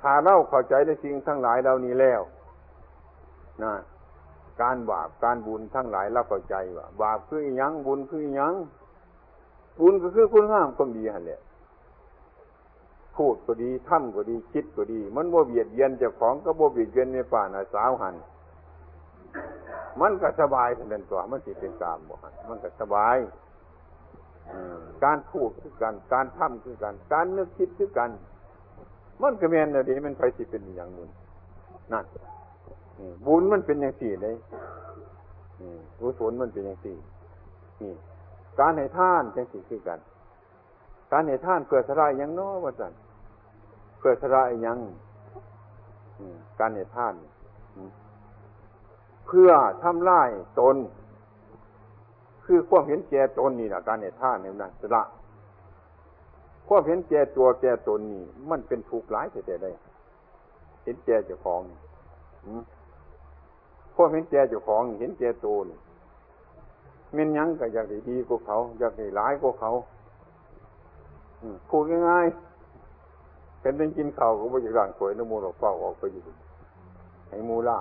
[0.00, 2.20] ถ้าเราเข้าใจในสิ่งทั้งหลายเหล่านี้แล้ว
[3.62, 3.74] นะ
[4.62, 8.54] การบาปการบุญทั้งหลายเราเข้าใจว่าบาปคือยังบุญคือยัง
[9.78, 11.40] บุญก็คือคุณงามความดีหันแหละ
[13.16, 18.14] พูดก็ดีทำก็ดีคิดก็ดี มันบ่เบียดเบียนเจ้าของก็บ่เบียดเบียนในป่านาสาวหัน
[20.00, 23.16] มันก็สบายทันตัวมันสิเป็นกามบ่หันมันก็สบาย
[25.04, 28.10] การพูดคือกันการทำคือกันการนึกคิดคือกัน
[29.22, 31.08] มันก็แม่นเลยดีมันไปสิเป็นอย่างนึง
[31.92, 32.04] นั่น
[33.26, 34.34] บุญมันเป็นอย่างสี่เลย
[35.98, 36.96] กุศลมันเป็นอย่างสี่
[37.82, 37.92] นี่
[38.60, 39.98] การให้ท่านจังสี่คือกัน
[41.12, 42.92] การให้ท่านเพื่อสลายยังน้อว่าสัน
[43.98, 44.78] เพื่อสลายยัง
[46.60, 47.14] การให้ท่าน
[49.26, 49.50] เพื่อ
[49.82, 50.76] ทำลายตน
[52.44, 55.02] คือความเห็นแก่ตนนี่แหละการให้ท่านในนั้นสละ
[56.68, 59.70] ความเห็นแก่ตัวแก่ตนนี่ มันเป็นทุกข์ร้ายแต่ได้
[60.84, 61.62] เห็นแก่เจ้าของ
[63.94, 65.78] ความเห็นแก่เจ้าของเห็นแก่ตัวนี่
[67.16, 69.70] มันยังก็อยากได้ดีกว่าเขา อยากได้ร้ายกว่าเขา
[71.68, 76.22] พูดง่ายๆเป็นเป็นกินข้าวก็ไม่อยากร่างสวยน้ำมูลออกเฝ้าออกไปอยู่
[77.28, 77.78] ให้มูล่า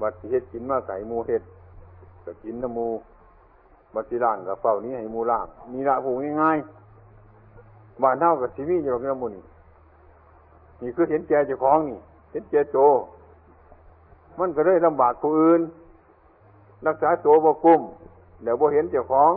[0.00, 1.42] บัดเฮ็ดกินมาไก่มูเฮ็ด
[2.24, 2.88] ก็กินน้ำมู
[3.94, 9.44] บัดที่ร่างกับเฝ้านี้ให้มูล่างมีละผูกง่ายๆบ้านเท่ากับชีวิตอยู่กับน้ำมูนี่
[10.82, 11.98] นี่คือเห็นแก่เจ้าของนี่
[12.32, 12.76] เห็นแก่โจ
[14.38, 15.60] มันก็ได้ลำบากผู้อื่น
[16.86, 17.80] รักษาตัวบ่กุ้ม
[18.42, 19.32] เดี๋ยวบ่เห็นเจ้าของ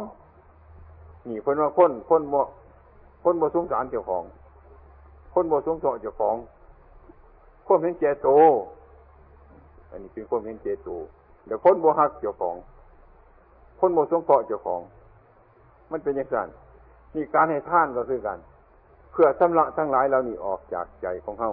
[1.27, 2.41] นี่คนว่าคนคนบ่
[3.23, 4.23] คนบ่สงสารเจ้าของ
[5.33, 6.35] คนบ่สงสารเจ้าของ
[7.67, 8.29] คนเห็นแก่โต
[9.89, 10.89] อันนี้เป็นคนเห็นแก่โต
[11.45, 12.55] เดี๋ยวคนบ่หักเจ้าของ
[13.79, 14.81] คนบ่สงเคราะเจ้าของ
[15.91, 16.47] มันเป็นอย่างนั้น
[17.15, 18.37] นี่การให้ท่านก็คือกัน
[19.11, 21.51] เพื่อสำลักทั้งหลายเรานี่ออกจากใจของเฮา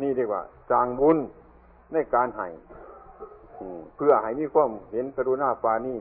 [0.00, 1.18] นี่ดีกว่าจางบุญ
[1.92, 2.46] ในการให้
[3.96, 5.98] เพื่อให้มีความเห็นกรุณาปานี่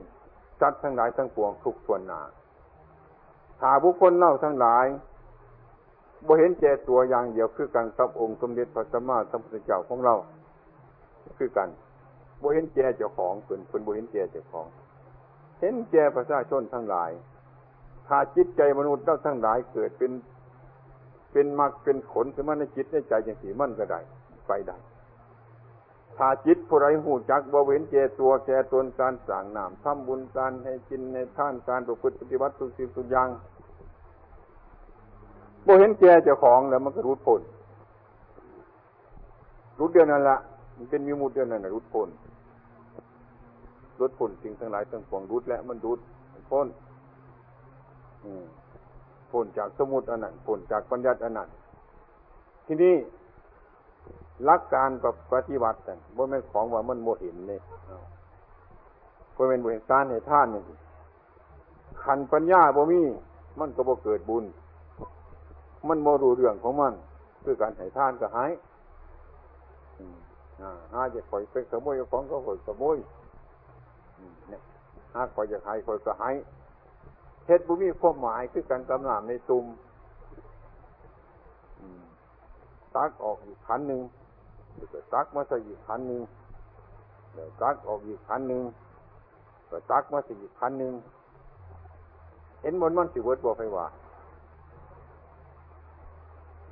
[0.62, 2.22] จัดทั้งหลายทั้งปวงทุกส่วนหนา
[3.60, 4.86] ถ้าบุคคลเล่าทั้งหลาย
[6.28, 10.16] บ่เห็นแก่ตัวอย่างเดียวคือกันกับองค์สมเด็จพระสัมมาสัมพุทธเจ้าของเรา
[11.38, 11.70] คือกัน
[12.42, 14.68] บ่เห็นแก่เจ้าของเป็นเป็นบ่เห็นแก่เจ้าของ
[15.60, 17.12] เห็นแก่ประชาชนทั้งหลาย
[18.08, 20.12] ถ้าจิตใจมนุษย์เราทั้งหลายเกิดเป็น
[21.32, 24.00] เป็นมรรคเป็นผลสมาในจิตในใจอย่างสีมันก็ได้
[24.48, 24.78] ไปได้
[26.22, 33.30] ถ้าจิตผู้ไรหูจักบ่เวนเจตัวแก่ตนการสั่งนามทำบุญการให้กินในท่านการประพฤติปฏิบัติทุสิ่งทุอย่าง
[35.66, 37.42] บ่เห็นแก่เจ้าของแล้วมันก็รุดพ้น
[39.80, 40.38] รุดเดียวนั่นละ
[40.78, 42.10] มันเป็นมีมุดเดียวนั่นละรุดพ้น
[44.00, 46.00] รุดพ้นสิ่งทั้งหลายทั้งปวงรุดและมันรุด
[46.50, 46.68] พ้น
[49.32, 51.50] พ้นจากสมุดอันนั้นพ้นจากปัญญาอันนั้น
[52.66, 52.96] ทีนี้
[54.48, 57.60] ลักการกับปฏิบัติแต่บ่แม่นของว่ามันโมเห็นเลย
[59.36, 60.64] บ่เป็นบุญการในท่านนี่
[62.04, 63.02] ขันปัญญาบ่มี
[63.60, 64.46] มันก็บ่เกิดบุญ
[65.88, 66.94] มันโมรู้เรื่องของมัน
[67.44, 68.52] คือการให้ท่านก็หาย
[70.94, 72.98] หาจะคอยเป็นขโมยของก็คอยขโมย
[74.50, 74.62] เนี่ย
[75.14, 76.36] หาคอยจะหายคอยก็หาย
[77.46, 79.66] เฮ็ดบุมีความหมายคือการกำนามในตุ่ม
[82.96, 84.02] ตักออกอีกขันหนึ่ง
[84.94, 86.22] ก็ตักมาใส่อีกขันหนึ่ง
[87.34, 88.64] เดี๋ยวตักออกอีกขันหนึ่ง
[89.70, 90.94] ก็ตักมาใส่อีกขันหนึ่ง
[92.62, 93.86] เห็นมันมันสิเวิร์ดบอกไปว่า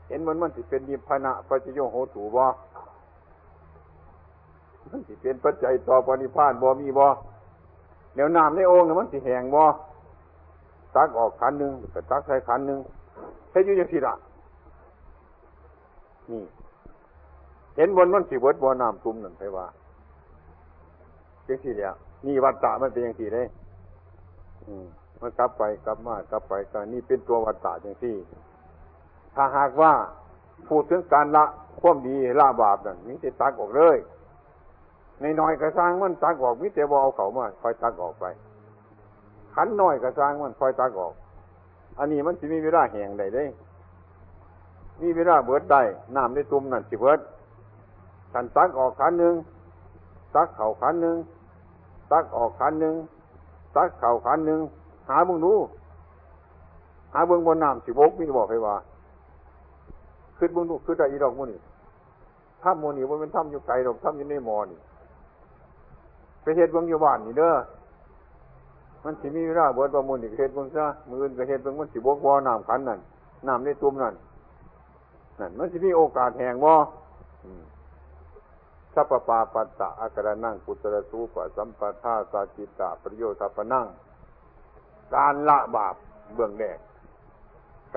[0.08, 2.43] เห็นมันมันสิเป็นยิพนะปัจจโยโหตูบ่
[4.89, 7.06] มันสิเป็นปัจจัยต่อปณิพานบ่มีบ่
[8.15, 9.63] เดี๋ยวน้ำในโอ่งมันสิแหงบ่
[10.96, 12.80] ตักออกขันหนึ่งก็ตักใส่ขันหนึ่ง
[13.50, 14.13] ใช้ยุ่ยังสิละ
[16.32, 16.41] นี่
[17.78, 19.68] เห็นบนมันสีเวิร์ดบนน้ำทุ่มนั่นไปว่า
[21.48, 21.94] จังสี่เนี่ย
[22.26, 23.48] นี่วัฏฏะมันเป็นอย่างสี่เลย
[25.22, 28.16] มันกลับไปกลับมากลับไปก็นี่เป็นตัววัฏฏะจังสี่
[29.36, 29.92] ถ้าหากว่า
[30.68, 31.46] พูดถึงการละ
[31.82, 33.98] ความดีละบาปนั่นมิแต่ตักออกเลย
[35.22, 38.26] ในน้อยกระซังมันตักออกมิแต่บเอาเขามาคอยตักออกไป
[39.56, 41.13] ขันน้อยกระซังมันคอยตักออก
[41.98, 43.46] อันนี้มันจะมีเวลาแห่งใดได้
[45.02, 45.82] มีเวลาเบิดได้
[46.16, 47.20] น้ำในตุ่มนั่นสิเบิด
[48.34, 49.36] ขันตักออกขันหนึ่ง
[50.36, 51.18] ตักเข่าขันหนึ่ง
[52.12, 52.96] ตักออกขันหนึ่ง
[53.76, 54.60] ตักเข่าขันหนึ่ง
[55.10, 55.54] หาเบื้องดู
[57.13, 58.76] หาเบื้องบนน้ำสิบกมีบอกให้ว่า
[60.38, 61.60] ขึ้นเบื้องดูขึ้นได้อีดอกมูนี่
[62.62, 64.80] ถ้ำมูนี่ว่าเป็นถ้ำอยู่ไกลดอกถ้ำอยู่ในมอนี่
[66.42, 67.54] ไปเหตุเบื้องอยู่บ้านนี่เด้อ
[69.04, 73.00] มันสิมีเวลาเบิดประมูลอีกเฮ็ดเบิ่งซะมืออื่นก็เฮ็ดเบิ่งมันสิบกบ่น้ำขันนั่น
[73.48, 74.13] น้ำในตุ้มนั่น
[75.40, 76.72] นั่นมันสิมีโอกาสแห่งบ่
[78.98, 83.86] สัพปาปัตตะอาการนั่งปุตระสูปสัมปทาสาจิตตะประโยชน์ปนั่ง
[85.16, 85.96] การละบาป
[86.34, 86.78] เบื้องแรก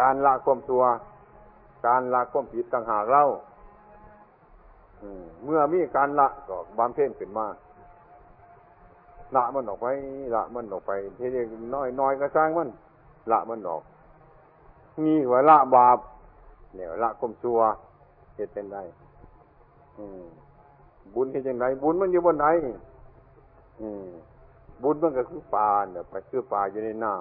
[0.01, 0.85] การละความชั่ว
[1.87, 3.25] การละความผิดต่างหากเล่า
[5.45, 7.47] เมื่อมีการละก็บำเพ็ญขึ้นมา
[9.35, 9.87] ละมันออกไป
[10.35, 11.25] ละมันออกไปเที
[11.75, 12.69] น้อยน้อยก็สร้างมัน
[13.31, 13.83] ละมันออก
[15.05, 15.99] มีว่าละบาป
[16.75, 17.59] เนี่ยละความชั่ว
[18.35, 18.79] เหตุเป็นไร
[21.15, 22.47] บุญเป็นยังไงบุญมันอยู่บนไหน
[24.83, 27.13] บุญมันก็คือปลาเนี่ยไปคือปลาอยู่ในน้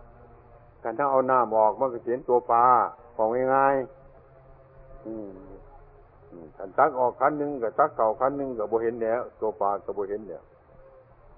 [0.00, 2.64] ำการถ้าเอาน้ำออกมันก็เห็นตัวปลา
[3.16, 3.86] ของง่ายๆ
[6.56, 10.42] กันตักออกคันหนึ่งกับตักเก่าคันหนึ่งกับโบเห็นแล้วตัวปลากับโบเห็นเนี่ย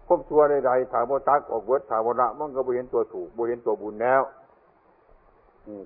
[0.07, 4.23] ควบตัวใดๆถามว่าตักออกเวิร์ดถามว่าละมันก็บ่เห็นตัวถูกบ่เห็นตัวบุญแล้ว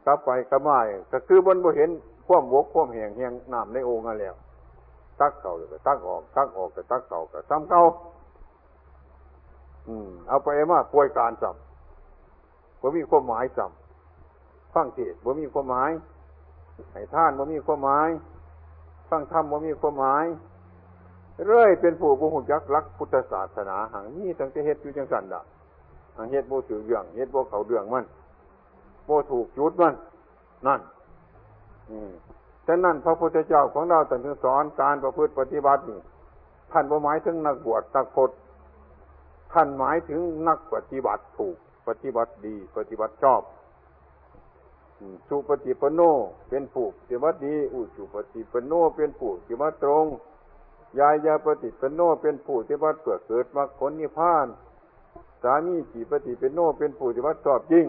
[0.06, 0.80] กลับไปก็ไม่
[1.12, 1.90] ก็คือมันบ่เห็น
[2.26, 4.34] ควมวกควมแห่งแห่งน้ำในโอ่งนั่นแล้ว
[5.22, 7.82] ตักเก่าก็ตักออก ตักออกก็ตักเก่าก็ซ้ำเก่า
[9.88, 11.56] อืม เอาไปมาป่วยการจับ
[12.80, 13.70] บ่มีความหมายจับ
[14.74, 15.90] ฟังเทศบ่มีความหมาย
[16.92, 18.08] ให้ท่านบ่มีความหมาย
[19.10, 20.24] ฟังธรรมบ่มีความหมาย
[21.46, 25.40] เรื่อยเป็นผู้บุหุจักรักพุทธศาสนาหังนี่ตั้งแต่เฮ็ดอยู่จังสันดะ
[26.16, 28.04] หังเฮ็ดโบถือเรื่องเฮ็ดโบเขาเรื่องมัน
[29.06, 29.94] โบถูกยุดมัน
[30.66, 30.80] นั่น
[31.90, 32.12] อืม
[32.66, 36.00] ฉะนั้นพระพุทธเจ้าของเราตรัสสอนการประพฤติปฏิบัตินี่
[36.72, 38.30] ท่านหมายถึงนักบวชนักพจ
[39.52, 41.56] ท่านหมายถึงนักปฏิบัติถูก
[41.88, 43.42] ปฏิบัติดี ปฏิบัติชอบ
[45.28, 46.00] สุปฏิปโน
[46.48, 50.06] เป็นผู้ปฏิบัติดีอุจุปฏิปโนเป็นผู้ปฏิบัติตรง
[50.98, 54.46] ยายยาปฏิปโนเป็นผู้ที่วัดเกิดเกิดมาคนนิพพาน
[55.42, 57.86] สามีจีปฏิปโนเป็นผู้ที่วัดสอบจริง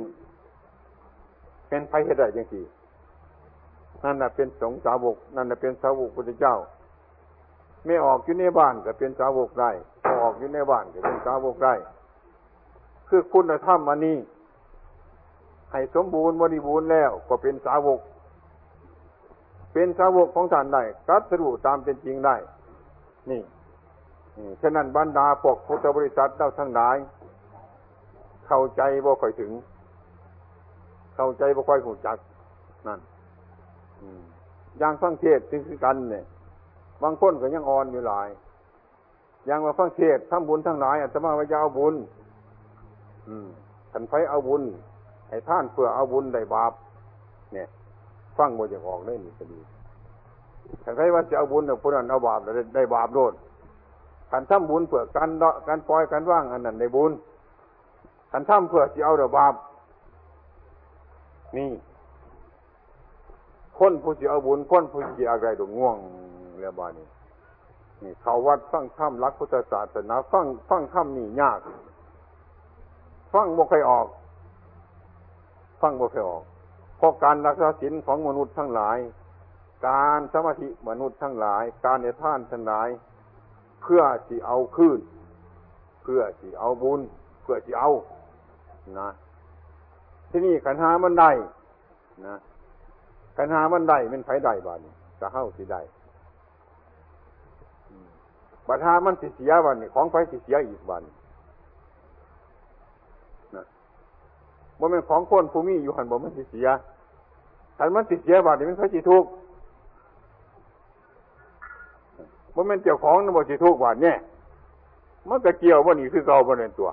[1.67, 2.63] เป็นไพเหตุใดยังสี่
[4.03, 6.55] นั่นน่ะเป็นสงสาวก นั่นน่ะเป็นสาวกพุทธเจ้า
[7.85, 9.71] ไม่ออกอยู่ในบ้านก็เป็นสาวกได้
[10.21, 11.73] ออกอยู่ในบ้านก็เป็นสาวกได้
[13.09, 14.17] คือคุณธรรมอันนี้
[15.71, 17.99] ให้สมบูรณ์บริบูรณ์แล้วก็เป็นสาวก
[19.73, 22.35] เป็นสาวกของท่านได้กัดสรุตามเป็นจริงได้
[23.29, 23.41] นี่
[24.61, 26.97] ฉะนั้นบรรดาพวกพุทธบริษัทเจ้าทั้งหลาย
[28.47, 29.51] เข้าใจบ่ค่อยถึง
[31.15, 32.17] เข้าใจบ่ค่อยหูจัก
[32.87, 32.99] นั่น
[34.79, 36.23] อย่างฟังเทศถึงคือกันเนี่ย
[37.03, 38.29] บางคนก็ยังอ่อนอยู่หลาย
[39.45, 41.95] อย่างว่าฟังเทศทำบุญทั้งหลายอาตมาว่ายาวบุญ
[43.27, 43.47] อืม
[43.91, 44.61] ขันไฟเอาบุญ
[45.29, 46.73] ให้ท่านเพื่อเอาบุญได้บาป
[47.53, 47.67] เนี่ย
[48.37, 49.59] ฟังโมจะออกได้นี่ก็ดี
[50.83, 52.39] ถ้าใครว่าจะเอาบุญเนี่คนนั้นเอาบาป
[52.75, 53.33] ได้บาปโดน
[54.31, 57.11] การทำบุญเพื่อการเนาะการปล่อยการว่างอันนั้นในบุญ
[58.31, 59.53] การทำเพื่อจะเอาเดบาป
[61.57, 61.69] นี่
[63.79, 65.95] คนผู้จะเอาบุญคนผู้จะอะไรดงง่วง
[66.59, 67.07] เรียบานี่
[68.03, 71.59] นี่เขาวัดฟังธรรมรักพุทธศาสนาฟังฟังธรรมนี่ยาก
[73.33, 74.07] ฟังบ่เคยออก
[75.81, 76.43] ฟังบ่เคยออก
[76.97, 78.97] เพราะการรักษาศีลของมนุษย์ทั้งหลาย
[79.87, 82.89] การสมาธิมนุษย์ทั้งหลาย การในท่านทั้งหลาย
[83.81, 84.99] เพื่อที่เอาคืน
[86.03, 87.01] เพื่อที่เอาบุญ
[87.41, 87.91] เพื่อที่เอา
[88.99, 89.09] นะ
[90.29, 91.31] ที่นี่ขันหามันได้
[92.25, 92.35] นะ
[93.35, 94.79] ขันหามันได้เป็นไผได้บ้าน
[95.19, 95.81] จะเข้าสิได้
[98.67, 101.03] บัตหามันสิเสียวันนี้ของไฟสิเสียอีกวัน
[103.55, 103.63] นะ
[104.79, 106.67] บ่เป็นของคนภูมิอยู่หันบ่มันสิเสีย
[107.77, 109.29] ขันมันสิเสียวันนี้มันไฟสิทุกข์
[112.55, 114.17] มันเป็นเจ้าของนะบ่สิทุกบาทเนี่ย
[115.29, 116.89] มันก็เกี่ยวว่านี่คือเก่าบ่เป็นตัว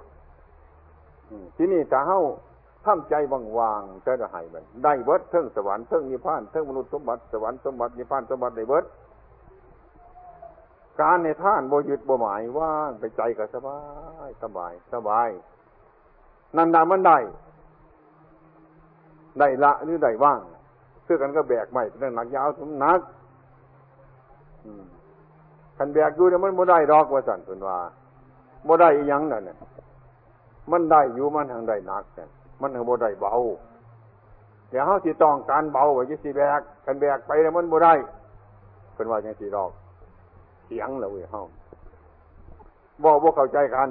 [1.56, 2.18] ที่นี่ถ้าเฮา
[2.84, 8.84] ทำใจบางวางจะให้มันได้เบิดเทิงสวรรค์เทิงนิพพานเทิงมนุษย์สมบัติสวรรค์สมบัตินิพพานสมบัติได้เบิด
[11.00, 13.78] การในท่านบ่ยึดบ่หมายว่างไปใจก็สบา
[14.26, 15.28] ยสบายสบาย
[16.56, 17.18] นันดามันได้
[19.38, 20.40] ได้ละหรือได้ว่าง
[21.04, 23.00] เพื่อกันก็แบกไม่เป็นหนักยาวสมนัก
[25.76, 27.78] ขันแบกอยู่เนี่ยมันโมได้ดอกว่าสันเป็นว่า
[28.64, 29.56] โมได้ยังนั่นเนี่ย
[30.70, 32.28] มันได้อยู่มันทางได้นักเนี่ย
[32.60, 33.34] มันทางโมได้เบา
[34.70, 37.94] เดี๋ยวเขาสิต้องการเบาไว้จะสิแบกขันแบกไปแล้วมันโมได้
[38.94, 39.70] เป็นว่าอย่างสีดอก
[40.66, 41.40] เสียงเลยเฮา
[43.04, 43.88] บอกว่าเข้าใจกัน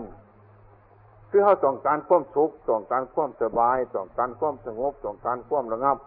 [1.30, 5.97] คือเขาต้องการความสุขต้องการความสบายต้องการความสงบต้องการความระงับ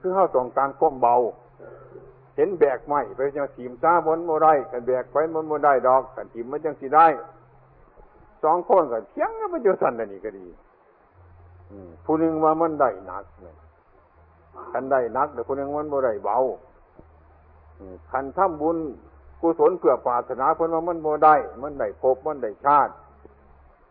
[0.00, 1.16] คือเขาต้องการความเบา
[2.36, 7.06] เห็นแบกไม้ไปจังสีมซาบนโมได้กันแบกไปมันโมได้ดอกกันทีมมันจังสีได้
[8.44, 10.46] สองคนก็เที่ยงกันไปจอสันนี่ก็ดี
[12.04, 13.56] ผู้หนึ่งว่ามันได้หนักเลย
[14.72, 16.38] คันได้หนักแต่ผู้หนึ่งมันบ่ได้เบา
[18.10, 18.78] คันทำบุญ
[19.40, 22.92] กุศลเพื่อปรารถนาเพิ่นว่ามันบ่ได้ มันได้ภพมันได้ชาติ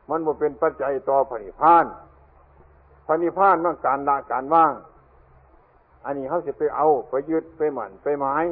[0.10, 1.86] มันบ่เป็นปัจจัยต่อผลิพาน
[3.08, 4.74] ผลิพานมันการละการว่าง
[6.06, 8.46] อันนี้เขาจะไปเอาไปยึดไปหมันไปหมาย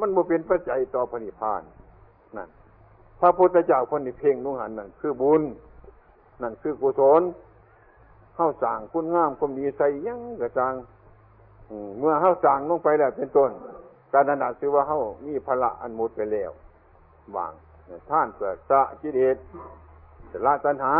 [0.00, 1.62] มันบ่เป็นปัจจัยต่อผลิพาน
[2.36, 2.48] นั่น
[3.20, 5.42] พระพุทธเจ้าคนนี้เพ่งนุ่งหันนั่นคือบุญ
[6.42, 7.22] นั่นคือกุศล
[8.36, 10.74] เข้าสั่งคุณงามความดีใส่ยังกระจัง
[11.98, 13.50] เมื่อเข้าสั่งลงไปแล้วเป็นต้น
[14.12, 16.50] การนัดซื้อว่าเข้ามีพละอันมุดไปแล้ว
[17.36, 17.52] วาง
[18.10, 19.36] ท่านเกิดสะกิเลส
[20.30, 20.94] จะละตัณหา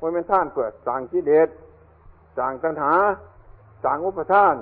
[0.00, 1.48] ว่าเป็นท่านเกิดสั่งกิเลส
[2.38, 2.92] สั่งตัณหา
[3.84, 4.54] สั่งอุปทาน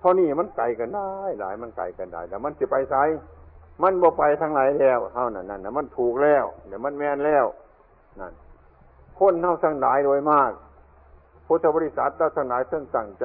[0.00, 1.10] เท่านี้มันไก่กันได้
[1.40, 2.96] หลายมันไก่กันได้แต่มันจะไปไส
[3.82, 7.44] มันบ่ไปทางไหนแล้วเท่านั้นนั่นมันถูกแล้วเดี๋ยวมันแม่นแล้ว
[8.20, 8.32] นั่น
[9.18, 10.52] คนเท่าทั้งหลายโดยมาก
[11.46, 13.24] พุทธบริษัทเท่าทั้งหลายท่านสั่งใจ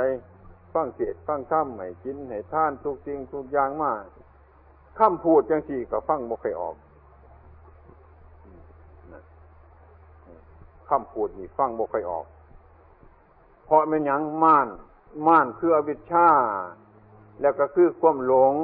[0.73, 4.03] ฟังเสียฟังข้ามให้กินให้ท่านทุกสิ่งทุกอย่างมาก
[4.97, 6.75] ข้ามพูดจังสี่ก็ฟังบ่เคยออก
[10.87, 12.25] ข้ามพูดนี่ฟังบ่เคยออก
[13.65, 14.67] เพราะมันยังม่าน
[15.27, 16.29] ม่านคืออวิชชา
[17.41, 18.55] แล้วก็คือความหลง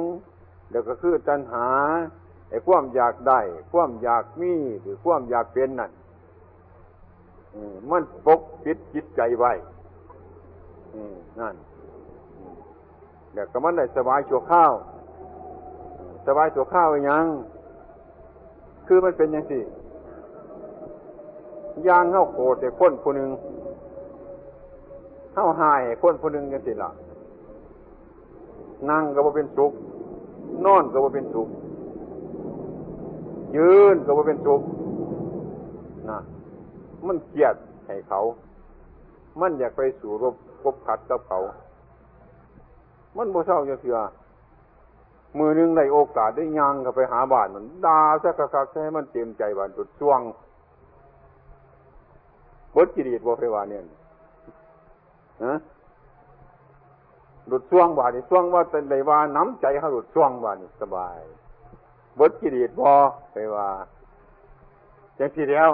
[0.70, 1.66] แล้วก็คือตัณหา
[2.50, 3.40] ไอ้ความอยากได้
[3.72, 5.92] ความอยากมีหรือความอยากเป็นนั่น
[7.90, 9.52] มันปกปิดจิตใจไว้
[11.40, 11.54] นั่น
[13.32, 14.72] เดี๋ยวก็มันได้สบายชั่วข้าว
[16.26, 17.24] สบายชั่วข้าวยัง
[18.86, 19.60] คือมันเป็นยังสิ
[21.88, 23.30] ยางเข้าโกรธแต่คนคนหนึ่ง
[25.32, 26.90] เข้าหายคนคนหนึ่งยังสิละ
[28.90, 29.72] นั่งก็บ่เป็นสุข
[30.64, 31.48] นอนก็บ่เป็นสุข
[33.56, 34.62] ยืนก็บ่เป็นสุข
[37.06, 38.20] มันเกลียดให้เขา
[39.40, 41.40] มันอยากไปสู่รบกบขัดกับเขา
[43.16, 43.98] มันบ่เศร้าจะเสือ
[45.38, 50.20] มือนึงในโอกาสได้ยังกับไปหาบ้านมันดาสักคักให้มันเต็มใจบ้านจุดช่วง
[52.74, 53.82] บดกิริตบ่เพวาเนี่ย
[55.44, 55.54] ฮะ
[57.46, 61.20] หลุดช่วงบานี่ช่วงว่าเป็นว่าน้ำใจเขาหลุดช่วงบานี่สบาย
[62.18, 62.90] บดกิริตบ่
[63.32, 63.68] ไปว่า
[65.18, 65.70] จังทีเดียว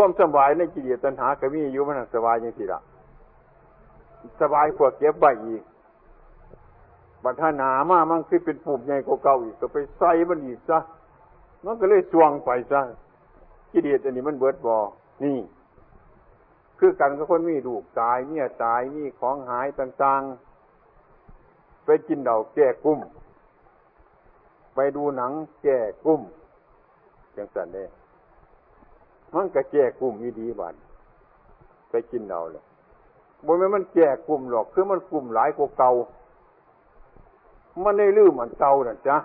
[0.00, 2.80] ความสบายในกิเลสตัณหาก็มีอยู่มันสบายยังสิละ
[4.40, 5.62] สบายกว่าเก็บใบอีก
[7.22, 10.78] บัดถ้าหนามามันคือเป็นปุ่มใหญ่กว่าเก่าอีกก็ไปใส่มันอีกซะ
[11.64, 12.80] มันก็เลยจวงไปซะ
[13.72, 14.78] กิเลสอันนี้มันเบิดบอ
[15.24, 15.38] นี่
[16.78, 23.00] คือกันก็คนมีลูกตายเนี่ยตายนี่ของหายต่างๆ ไปกินเดาแก้กุ้ม
[24.74, 25.32] ไปดูหนัง
[25.62, 26.22] แก้กุ้ม
[27.34, 27.84] อย่างสันเด้
[29.34, 30.74] มันก็แก้กุ้มมีดีบัด
[31.90, 32.64] ไปกินเดาเลย
[33.46, 35.92] บนไม่มันแก้กุ้มหรอก คือมันกุ้มหลายกว่าเก่า
[37.84, 39.16] มันได้ลืมมันเก่าน่ะจ้ะ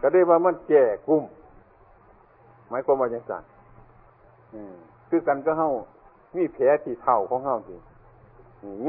[0.00, 1.24] ก็ได้ว่ามันแก่กุ้ม
[2.68, 3.34] หมายความว่าอย่างไร
[5.08, 5.70] คือกันก็เฮา
[6.36, 7.76] มีแผลที่เท่าของเฮาสิ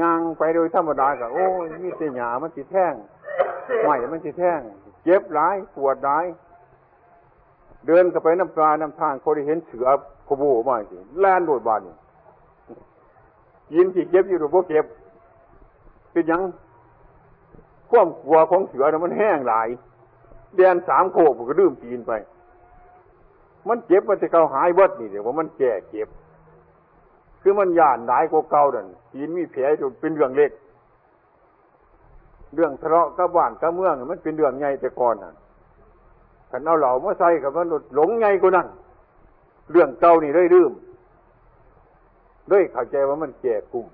[0.00, 2.94] ย่างไปโดยธรรมดาก็โอ้ยมีเสียหยามันสิแท่ง
[3.84, 4.60] ไม่มันสิแท่ง
[5.04, 6.24] เจ็บหลายปวดหลาย
[7.86, 9.86] เดินกับไปน้ำปลาน้ำทางคนที่เห็นเสือ
[10.28, 11.80] ขบูมาสิแล่นโดดบาน
[13.74, 14.84] ยินที่เจ็บอยู่หรือบ่เจ็บ
[16.12, 16.40] เป็นยัง
[17.90, 19.68] ความกลัวของเสือนะมันแห้งหลาย
[20.54, 22.12] เดนสามโคกมันก็ดื่มปีนไป
[23.68, 26.08] มันเจ็บมันจะเกาหายวัดนี่เดี๋ยวว่ามันแก่เจ็บ
[27.42, 30.52] คือมันย่านหลายกว่าเก่าดันปีนมีแผลจนเป็นเรื่องเล็ก
[32.54, 35.32] เรื่องทะเลาะกับบ้านกับเมือง มันเป็นเรื่องใหญ่แต่ก่อนน่ะ
[36.50, 38.66] ขันเอาเหล่ามาใส่กับมนหลงใหญ่กว่านั้น
[39.70, 40.72] เรื่องเก่านี่ได้ดื่ม
[42.50, 43.86] ด้วยเข้าใจว่ามันแก่กลุ่ม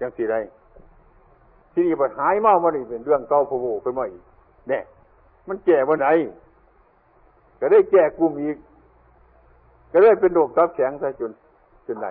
[0.00, 0.40] ยังสิได้
[1.72, 4.22] ที่นี่ปัญหายมากมันนี่เป็นเรื่องเก่าโผล่ขึ้นมาอีก
[4.68, 4.82] เนี่ย
[5.48, 6.08] มันแก่วันไหน
[7.60, 8.56] ก็ได้แก่กลุ่มอีก
[9.92, 11.30] ก็ได้เป็นโรคตับแข็งซะจน
[11.86, 12.06] จนไหน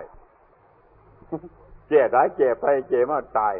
[1.88, 3.54] แก่ได้แก่ไปแก่มาตาย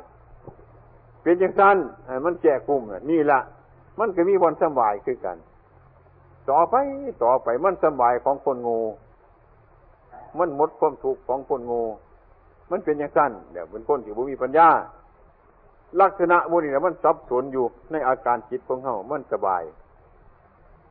[1.22, 1.76] เป็นอย่างนั้น
[2.24, 3.41] มันแก่กลุ่มนี่ละ
[3.99, 5.37] มันก็มีวันสบายคือกัน
[6.51, 6.76] ต่อไป
[7.24, 8.80] ต่อไปมันสบายของคนงู
[10.38, 11.82] มันหมดความทุกข์ของคนงู
[12.70, 14.68] มันเป็นอย่างนั้นเดี๋ยวเป็นคนที่บุมีปัญญา
[16.01, 19.62] ลักษณะมูนี่มันสับสนอยู่ในอาการจิตของเขามันสบาย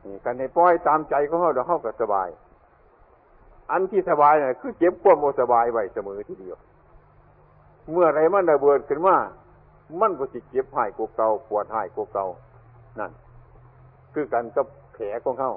[0.04, 2.28] นี่กันในปล่อยตามใจของเขาเดี๋ยวเขาก็สบาย
[3.72, 6.58] อันที่สบายเนี่ยคือเจ็บความโมสบายไว้เสมอทีเดียว
[7.90, 9.16] เมื่อไรมันระเบิดขึ้นมา
[10.00, 12.26] มันก็จิเจ็บหายกเก่าปวดหายกเก่า
[12.98, 13.12] นั่น
[14.14, 14.66] คือกันกับ
[14.98, 15.52] ผลของเขา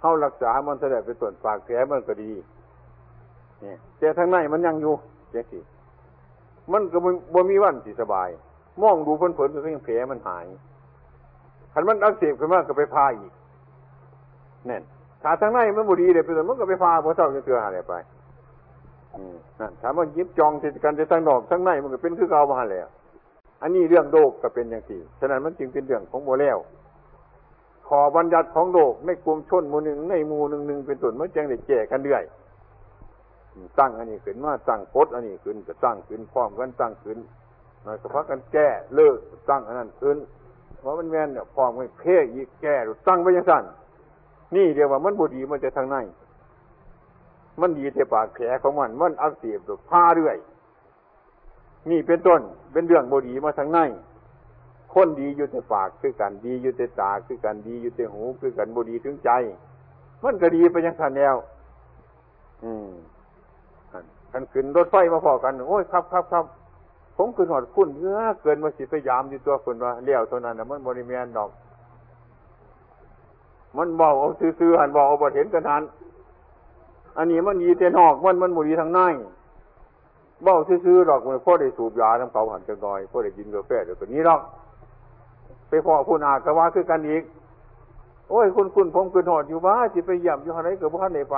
[0.00, 2.32] เข้ารักษามันแสดงไปตรวจปากแผลมันก็ดี
[3.62, 4.94] เนี่ยแต่ทางในมันยังอยู่
[5.30, 5.60] เจ๊สิ
[6.72, 6.98] มันก็
[7.34, 8.28] บ่มีวันสิสบาย
[8.82, 10.46] มองดูผลๆก็ยังแผลมันหาย
[11.72, 13.32] ขันมันอักเสบขึ้นมาก็ไปพาอีก
[14.66, 14.82] แน่น
[15.22, 17.94] ถ้าทางในมันบุดีเลยไปตรวจมันก็ไปพาพอเท่าจะเตืออะไรไป
[19.60, 22.86] นั่นถามว่ายิบจองติดกันจะทั้งนอกทั้งในมันก็เป็นคือเก่ามาแล้ว
[23.62, 26.58] อันนี้เรื่องโลกก็เป็นอย่างที่ฉะนั้นมันจึงเป็นเรื่องของโมแล้ว
[27.88, 32.22] ขอบัญญัติของโลกในกลุ่มชนหมู่หนึ่งในหมู่หนึ่งหนึ่งเป็นส่วนมันจังได้แก่กันเรื่อย
[33.78, 37.18] ตั้งอันนี้ขึ้นมาตั้งกฎอันนี้ขึ้นจะตั้งขึ้นพร้อมกันตั้งขึ้น
[37.84, 39.18] หน่อยก็พักกันแก้เลิก
[39.50, 40.16] ตั้งอันนั้นขึ้น
[40.80, 42.74] เพราะมันแม่นเนี่ยพร้อมกันเพ่ยีแก้
[43.08, 43.64] ตั้งไว้ยังสั้น
[44.54, 45.96] นี่เดียวว่ามันบุดีมันจะทางใน
[47.60, 49.58] มันดีแต่ปากแผลของมัน มันอักเสบ
[49.90, 50.36] ผ้าเรื่อย
[51.90, 52.40] นี่เป็นต้น
[52.72, 53.78] เป็นเรื่องบดีมาทางใน
[54.94, 59.30] คนดีอยู่แต่ปากคือกันดีอยู่แต่ตาคือกันดีอยู่แต่หู คือกันบดีถึงใจ
[60.24, 61.36] มันก็ดีไปยังทันแล้ว
[62.64, 62.88] อืม
[64.32, 66.44] กันขึ้นรถไฟมาพอกัน โอ้ยครับครับครับ
[67.16, 71.50] ผมขึ้นหอดคุณเยอเกินมาสิพยายามอยู่ตัวคนว่าเลี้ยวตัวนั้นนะมันบริเวณดอก
[73.76, 75.82] มันบอกเอาซื้อหันบอกเอาบทเห็นกันทัน
[77.18, 79.00] อันนี้มันดีแต่นอกมันมันบุรีทางใน
[80.42, 84.40] เบ้าซื้อๆหรอกมันพ่อได้สูบยาน้ำเขาหันจะงอยพ่อได้กินกาแฟเดี๋ยวตัวนี้หรอก
[85.68, 87.22] ไปพอคุณอากว่าคือกันอีก
[88.30, 91.36] โอ้ยคุณคุณผมคืนหอดอยู่ว่าจิไปหย่ำอยู่อะไรกับพ่านไหนไป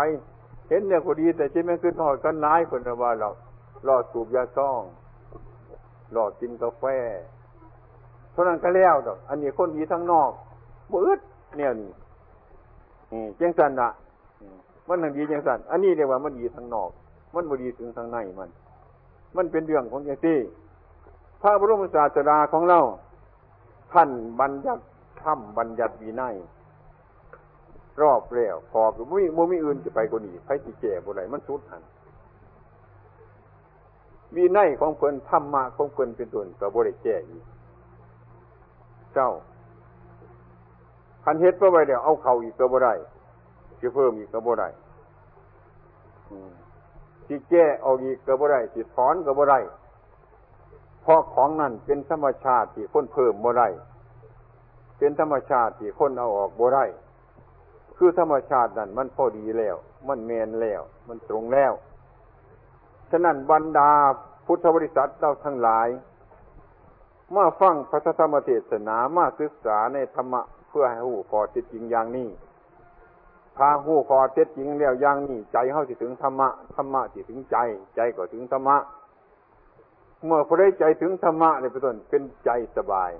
[0.68, 3.28] เห็นเนี่ยก็ดี แต่จิไม่คืนหอดกันร้ายคนว่าเรา
[3.85, 4.83] หลอดสูบยาซ่อง
[6.12, 6.85] หลอดกินกาแฟ
[8.33, 10.31] เท่านั้นก็แล้วดอก อันนี้คนดีทั้งนอก
[10.93, 11.20] บืด
[11.57, 11.91] เนี่ยนี่
[13.37, 13.89] เจ้งสันละ
[14.89, 16.91] มันทางดีอย่างสันอันนี้เรียกว่ามันดีทางนอก
[17.35, 18.49] มันบดีถึงทางในมัน
[19.37, 20.39] มันเป็นเรื่องของอย่างที่
[21.43, 22.78] พระบรมศาสดาของเรา
[23.93, 24.11] ท่าน
[24.41, 24.84] บัญญัติ
[25.22, 26.36] ธรรมบัญญัติวินัย
[28.03, 31.82] รอบแล้วพอคือมีมืมีอื่นจะไปกว่านี้ไปที่แก่บ่ไรมันสุดหัน
[34.36, 37.45] วินัยของเพิ่นธรรมะของเพิ่นเป็นตัวกับบริแก่อีก
[39.14, 39.30] เจ้า
[41.24, 42.95] คันเฮ็ดเพื่อไว้เดี๋ยวเอาเข่าอีกก็บ่ได้
[43.80, 44.68] จะเพิ่มอีกก็บ่ได้
[47.26, 49.59] ที่แก้เอาอีกก็บ่ได้ที่ถอนก็บ่ได้
[51.03, 53.68] เพราะของนั่นเป็นธรรมชาติที่คนเพิ่มบ่ได้
[54.98, 56.84] เป็นธรรมชาติที่คนเอาออกบ่ได้
[57.96, 59.76] คือธรรมชาตินั่นมันพอดีแล้ว
[60.09, 61.72] มันแมนแล้ว มันตรงแล้ว
[63.11, 63.90] ฉะนั้นบรรดา
[64.46, 65.88] พุทธบริษัทเราทั้งหลาย
[67.34, 72.28] มาฟังพระธรรมเทศนามาศึกษาในธรรมะเพื่อให้หูพอจิตจริงอย่างนี้
[73.57, 77.57] พาหูคอเท็จจริงแล้วอยังนี่ใจเข้าถึงธรรมะธรรมะถึงใจ
[77.96, 78.76] ใจก็ถึงธรรมะ
[80.27, 83.11] เมื่อพอได้ใจถึงธรรมะเนี่ยเป็นต้นเป็นใจสบาย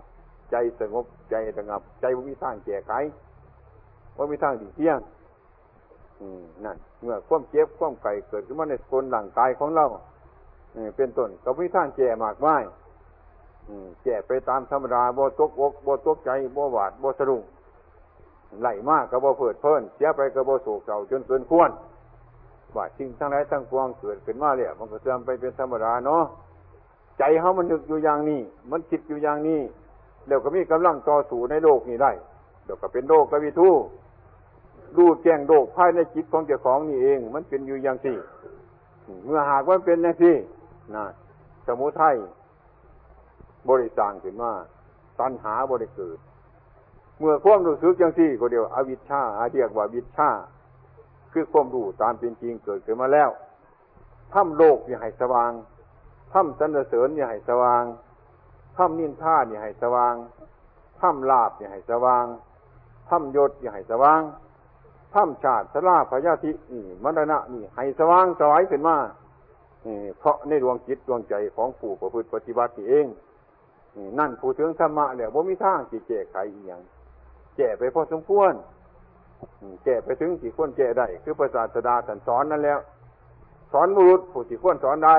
[0.51, 2.93] ใจสงบใจสงับ ใจว่ามีทางแก้ไข
[4.17, 4.99] ว่ามีทางดีเที่ยง
[6.65, 9.85] นั่นเมื่อความเจ็บความไก่เกิดขึ้นมาในคนหลังกายของเรา
[10.97, 12.63] เป็นต้นก็มีทางแก้มากมาย
[14.03, 17.43] แก้ไปตามธรรมดาบ่ตกอกบ่ตกใจบ่หวาดบ่สะดุ้ง
[18.61, 21.71] ไหลมากกระโบเผิดเพิ่นเสียไปกระโบโศกเก่าจนเกินควร
[22.77, 26.23] ว่าสิ่งทั้งหลายทั้งปวงเกิดขึ้นมาเนี่ยมันก็เสื่อมไปเป็นธรรมดาเนาะ
[27.21, 28.41] ใจเขามันนึกอยู่อย่างนี้
[28.71, 29.61] มันคิดอยู่อย่างนี้
[30.27, 32.13] เดี๋ยวก็มีกำลังต่อสู้ในโลกนี้ได้
[32.65, 33.69] เดี๋ยวก็เป็นโลกกวิทู
[34.97, 38.17] รูแจ้งโลกภายในจิตของเจ้าของนี่เอง มันเป็นอยู่อย่างที่
[39.25, 40.37] เมื่อหากว่าเป็นอย่างที่
[40.95, 41.05] นะ
[41.67, 42.15] สมุทัย
[43.69, 44.53] บริสารขึ้นมา
[45.21, 46.19] ตัณหาบริเกิด
[47.19, 50.31] เมื่อความรู้สึกอย่างที่ก็เดียวอวิชชาอาเรียกว่าวิชา
[51.33, 53.31] คือความรู้ตามเป็นจริงเกิดขึ้นมาแล้ว
[54.33, 55.53] ทำโลกอย่าให้สว่าง
[56.33, 57.85] ทำสรรเสริญอย่าให้สว่าง
[58.77, 60.15] ทำนินท่าอย่าให้สว่าง
[61.01, 62.25] ทำลาบอย่าให้สว่าง
[63.09, 64.21] ทำยศอย่าให้สว่าง
[65.15, 68.97] ทำชาติสลาพยาธินี่มรณะนี่ให้สว่างสวายขึ้นมา
[70.19, 73.07] เพราะในดวงจิตดวงใจของผู้ประพฤติปฏิบัติเอง
[74.19, 76.83] นั่นผู้ถึงธรรมะเนี่ยว่ามีทางที่แก้ไขอีกอย่าง
[77.57, 78.53] แก่ไปพอสมควร
[79.85, 82.81] แก่ไปถึงที่ควรแก่ได้ คือประสาทดาสันสอนนั่นแล้ว
[83.73, 85.17] สอนบุรุษผู้ที่ควรสอนได้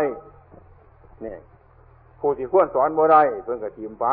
[1.24, 1.40] เนี่ย
[2.20, 4.08] ผู้ที่ควรสอนบ่ได้เพิ่นก็ทิมไป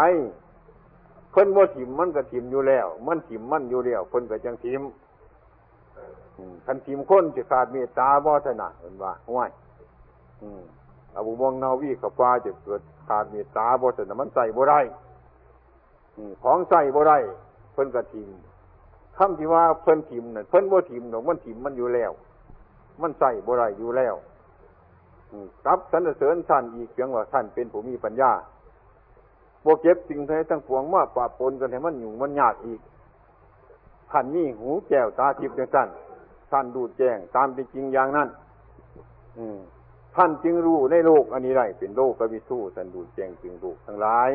[1.30, 4.82] เพิ่นบ่ทิมมันก็ทิมอยู่แล้ว มันทิมมันอยู่แล้วเพิ่นก็จังทิม
[6.66, 9.50] คันทิมคนจะขาดเมตตาบ่ถนัดเห็นว่าห่วย
[11.14, 14.80] อาบุมองนาวีกับฟ้าจะเกิดขาดเมตตาบ่ถนัดมันใส่บ่ได้
[16.42, 17.18] ของใส่บ่ได้
[17.72, 18.28] เพิ่นกระทิม
[19.16, 22.12] คำที่ว่าเพิ่นทิมเนี่ยเพิ่นบ่ทิมหนอกมันทิมมันอยู่แล้ว
[23.02, 24.14] มันใส่บ่ไรอยู่แล้ว
[25.66, 28.32] กับสรรเสริญท่านอีกเพียงว่าท่านเป็นผู้มีปัญญา
[29.62, 32.80] โบเก็บสิ่งใดทั้งปวงมาปะปนกันให้มันอยู่มันยากอีก
[34.10, 35.88] ท่านนี่หูแก้วตาทิพย์จังสั้น
[36.50, 38.28] ท่านดูแจ้งตามเป็นจริงอย่างนั้น
[39.38, 39.58] อืม
[40.16, 44.30] ท่านจึงรู้ในโลกอันนี้ได้เป็นโลกกวิทูท่านดูแจ้งจึงโลกทั้งหลาย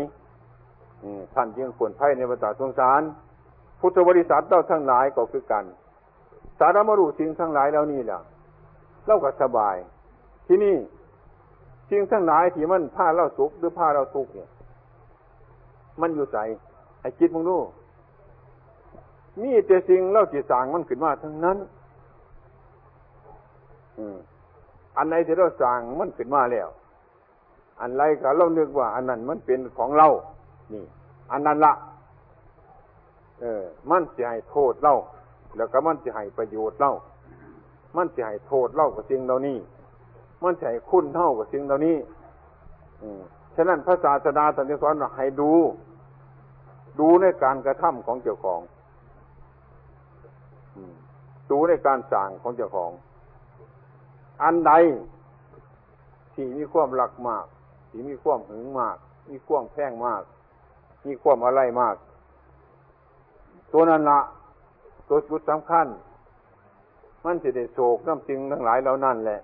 [1.03, 3.01] อืมท่านจึงควรไพ่ในวัฏสงสาร
[3.79, 5.65] พุทธบริษัทเราทั้งหลายก็คือกัน
[6.59, 8.19] สารมรุสิ่งทั้งหลายแล้วนี่แหละ
[9.05, 9.75] เล่าก็สบาย
[10.53, 10.77] ที่นี่
[11.89, 14.49] สิ่งทั้งหลายที่มันผ้าเราสุขหรือผ้าเราทุกข์เนี่ย
[16.01, 16.43] มันอยู่ใส่
[17.01, 17.57] ไอ้คิดมึงดู
[19.41, 21.57] มีแต่สิ่งเล่าจีสางมันขึ้นมาทั้งนั้น
[23.97, 24.17] อืม
[24.97, 26.69] อันไหนที่เราสั่งมันขึ้นมาแล้ว
[27.81, 30.07] อันไรก็เรานึกว่า อันนั้นมันเป็นของเรา
[30.73, 30.83] นี่
[31.31, 31.73] อันนั้นละ
[33.39, 34.93] เออ มันจะให้โทษเรา
[35.57, 36.91] แล้วก็มันจะให้ประโยชน์เรา
[37.95, 39.57] มันจะให้โทษเล่ากับสิ่งเหล่านี้
[40.43, 41.97] มันจะให้คุณเท่ากับสิ่งเหล่านี้
[43.55, 45.51] ฉะนั้นพระศาสดาสันติสอนว่าให้ดู
[46.99, 48.61] ดูในการกระทำของเจ้าของ
[51.51, 52.91] ดูในการสั่งของเจ้าของ
[54.43, 54.71] อันใด
[56.33, 57.45] ที่มีความหลักมาก
[57.89, 58.97] ที่มีความหึงมาก
[59.29, 60.23] มีความแพ่งมาก
[61.07, 61.95] มีความอะไรมาก
[63.71, 64.19] ตัวนั้นละ
[65.07, 65.87] ตัวจุดสำคัญ
[67.25, 69.39] มันจะได้โศกน้ำจริงทั้งหลายเหล่านั้นแหละ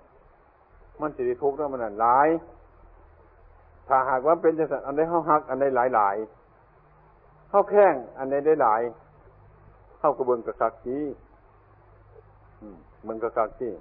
[1.02, 2.28] มันจะได้ทุกข์น้ำมันนั้นหลาย
[3.88, 6.16] ถ้าหากว่าเป็นจะอันใดเข้าหัก อันใดหลายหลาย
[7.50, 8.80] เข้าแข้งอันใดได้หลาย
[9.98, 10.98] เข้ากระเบื้องกระสักที
[13.08, 13.72] มันก็สักที่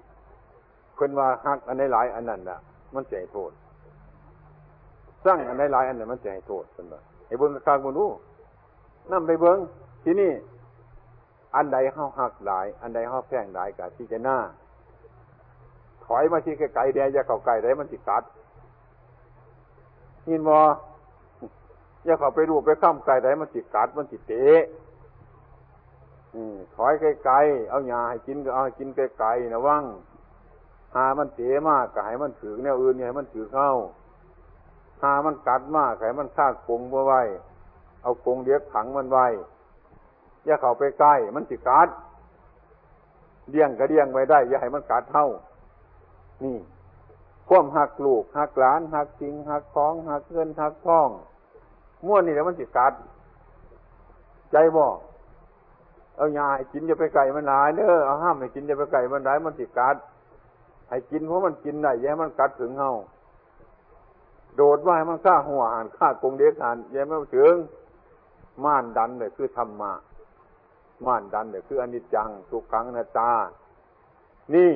[0.98, 2.60] คนว่าหัก อันใดหลาย อันนั้นน่ะ
[2.96, 3.52] มันจะให้โทษ
[5.26, 8.10] สร้างอันใดหลายอันนั้นมันจะให้โทษเป็นแบบไอ้เบิ้งกระสักบนรู้
[9.12, 9.58] นั่นไปเบิ้ง
[10.04, 10.32] ที่นี่
[11.56, 14.38] อันใดเข้าหักหลาย อันใดเข้าแพงหลายกับที่จะหน้า
[16.16, 18.24] อยมาที่ไกลๆแดงจะเข้าไกลได้มันจิกัด
[20.30, 20.62] ยินบอ
[22.06, 24.64] อย่าเข้าไปรูปไปข้ามไกลได้มันจิกัดมันจิเตะ
[26.76, 29.84] ถอยไกลๆเอาหญ้าให้กินก็เอาให้กินไกลๆนะว่าง
[30.96, 33.70] หามันเตะมากก็ให้มันถือแนวอื่นเนี่ยให้มันถือเข้า
[35.02, 37.22] หามันกัดมากให้มันฆ่ากงไว้
[38.04, 39.28] เอากงเดียกขังมันไว้
[40.46, 41.90] อย่าเข้าไปใกล้ มันจิกัด
[43.50, 45.28] เลี้ยงก็เลี้ยงไว้ได้ อย่าให้มันกัดเท่า
[46.44, 46.58] นี่
[47.48, 51.10] ข่วมหักลูกหักหลานหักจริงหักของหักเงินหักทอง
[52.06, 52.94] ม้วนนี่แล้วมันจิกัด
[54.52, 54.88] ใจบ่
[56.16, 59.96] เอายาให้กินจะไปไก่มันหลายเด้อเอาห้ามให้กินจะไปไก่มันหลายมันติกัด
[60.90, 62.92] ให้กินเพราะมันกินได้แย่มันกัดถึงเฮา
[64.56, 67.56] โดดว่าให้มันฆ่าหัวหันฆ่ากงเด็กหันแย่ไม่ถึง
[68.64, 69.94] ม่านดันเลยคือธรรมะ
[71.06, 73.32] ม่านดันเลยคืออนิจจังทุกขังนาตา
[74.54, 74.72] นี่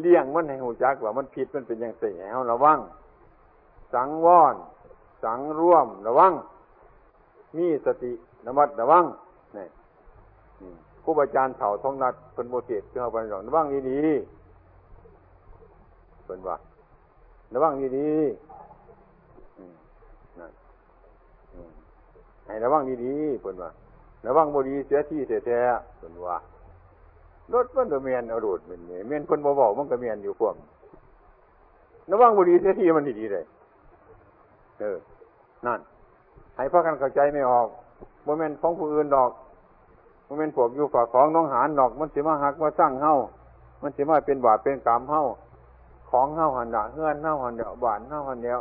[0.00, 2.78] เลี้ยงมันให้หูจักว่ามันผิดมันเป็นอย่างเสียเอาระวัง
[3.94, 4.54] สังวร
[5.24, 6.32] สังร่วมระวัง
[7.56, 8.12] มีสติ
[8.46, 9.04] ระมัดระวัง
[9.56, 9.66] นี่
[11.02, 13.98] ครูบาอาจารย์เถ่าท้องนัดเป็นโมเสสเจ้าไปหลองระวังดีดี
[16.26, 16.56] เป็นว่า
[17.54, 18.10] ระวังดีดี
[20.38, 20.52] นั่น
[22.46, 23.70] ให้ระวังดีดีเป็นว่า
[24.26, 26.36] ระวังบดีเสียที่แท้ๆเป็นว่า
[27.54, 30.56] รถมันก็เมียนเอาโดดเป็นเมียนคนบ่บอกมันก็เมียนอยู่ควม
[32.10, 33.44] ระวังบดีเสียทีมันดีๆเลย
[34.80, 34.96] เออ
[35.66, 35.80] นั่น
[36.56, 37.66] ให้พากันเข้าใจไม่ออก
[38.24, 39.30] โมเมนต์ของผู้อื่นดอก
[40.26, 43.14] มันเป็นพวกอยู่ฝากของน้องหานดอก มันสิมาหักมาสร้างเฮา
[43.82, 45.22] มันสิมาเป็นบาปเป็นกรรมเฮา
[46.10, 48.60] ของเฮาหันดะเฮือนเฮาหันเดียวบานเฮาหันเดียว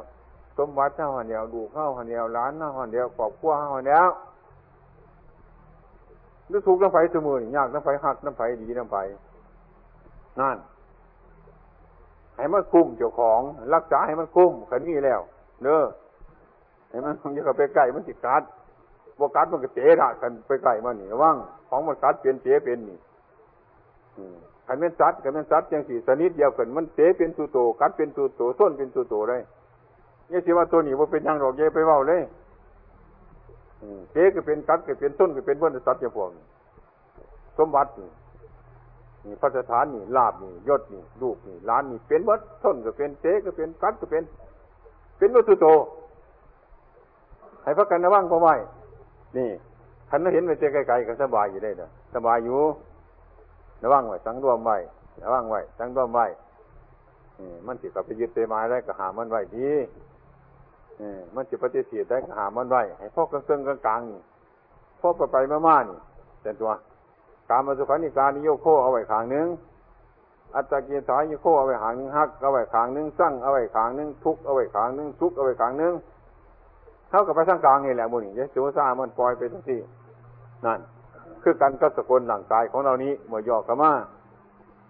[0.58, 4.08] สมบัติเฮาหันเดียวดูเฮาหันเดียวร้านเฮาหันเดียวครอบครัวเฮาหันเดียว
[6.52, 8.96] นึกถูกน้ำไฟเสมอยากน้ำไฟหักน้ำไฟดีน้ำไฟ
[10.40, 10.58] นั่น
[12.36, 13.40] ให้มันคุ้มเจ้าของ
[13.74, 15.22] รักษาให้มันคุ้มขันนี้แล้ว
[15.64, 15.84] เด้อ
[16.90, 18.44] ให้มันอย่าไปใกล้มันติดกัด
[19.20, 21.36] บกัดมันก็เจ๊ละกันไปไกลมันนี่ว่าง
[21.70, 22.98] ของมันกัดเป็นเจ๊เป็นนี่
[24.68, 29.38] ขันเป็นสัตว์ขันเป็นสัตว์ยังสี่สนิทเดียวกันมันเจ๊เป็นสุโตกัดเป็นสุโตส้นเป็นสุโตได้
[30.30, 32.22] เนี่ยสิว่าตัวนี้ว่าเป็นยังหรอกเย่ไปเว้าเลย
[34.12, 36.30] เจ๊ก็เป็นกัดก็เป็นต้นก็เป็นเบื้องสัตว์อย่างพวก
[37.58, 38.10] สมบัตินี่
[39.42, 44.24] พระสถานนี่ลาบนี่ยศนี่ลูกนี่ล้านนี่เป็นวัดต้นก็เป็นเจ๊ก็เป็นกัดก็เป็น
[45.18, 45.68] เป็นวัตถุโต
[47.64, 48.54] ให้พระกันระวังพอไว้
[49.38, 49.50] นี่
[50.10, 52.60] ท่านเห็นไปเจอไกลๆก็สบายอยู่ได้เลยสบายอยู่
[53.84, 54.78] ระวังไว้สังรวมไว้
[55.24, 56.26] ระวังไว้สังรวมไว้
[57.68, 59.70] มันจิกับไปยึดเตมาได้ก็หามันไว้ดี
[61.36, 64.20] มันจิปฏิเสธได้ก็หามันไว้ให้พ่อกระเซิงกลางๆนี่
[65.00, 65.36] พ่อไปไป
[65.68, 65.98] มาๆนี่
[66.42, 66.72] เป็นตัว
[67.50, 69.48] การมาสุขานิการนิโยโคเอาไว้ขางนึง
[70.56, 75.94] อัตตะเกียรสายโยโคเอาไว้ขางนึงฮักเอาไว้ขางนึงสั่งเอาไว้ขางนึงทุกเอาไว้ขางนึงทุกเอาไว้ขางนึง
[77.10, 79.80] เท่ากับไปสร้างกลางนี่แหละบุญนี่ยะจูซ่ามันปล่อยไปทั้งที่
[80.66, 80.80] นั่น
[81.44, 83.92] คือกันกับสกุลหลังกายของเรานี้เมื่อย่อกมา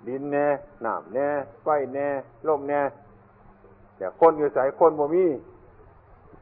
[0.07, 0.47] ดินแน่
[0.81, 1.27] หน้ำแน่
[1.63, 2.07] ไฟแน่
[2.47, 2.81] ลมแน่
[3.97, 5.25] แต่คนอยู่ใส่คนบ่มี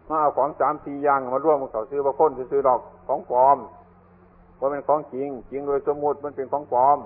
[0.10, 3.58] มาเอาของสามสี่อย่างมาร่วมกันเขาซื้อว่าคนซื้อดอกของปลอม
[4.60, 6.98] ว่าเป็นของจริง จริงโดยสมมติมันเป็นของปลอม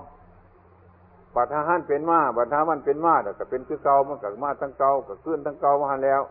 [1.34, 6.22] บัตรทหารเป็นมาบัตรทหารมันเป็นมาแต่ก็เป็นคือเก่ามันกับมาทั้งเก่ากับขึ้นทั้งเก่ามาแล้ว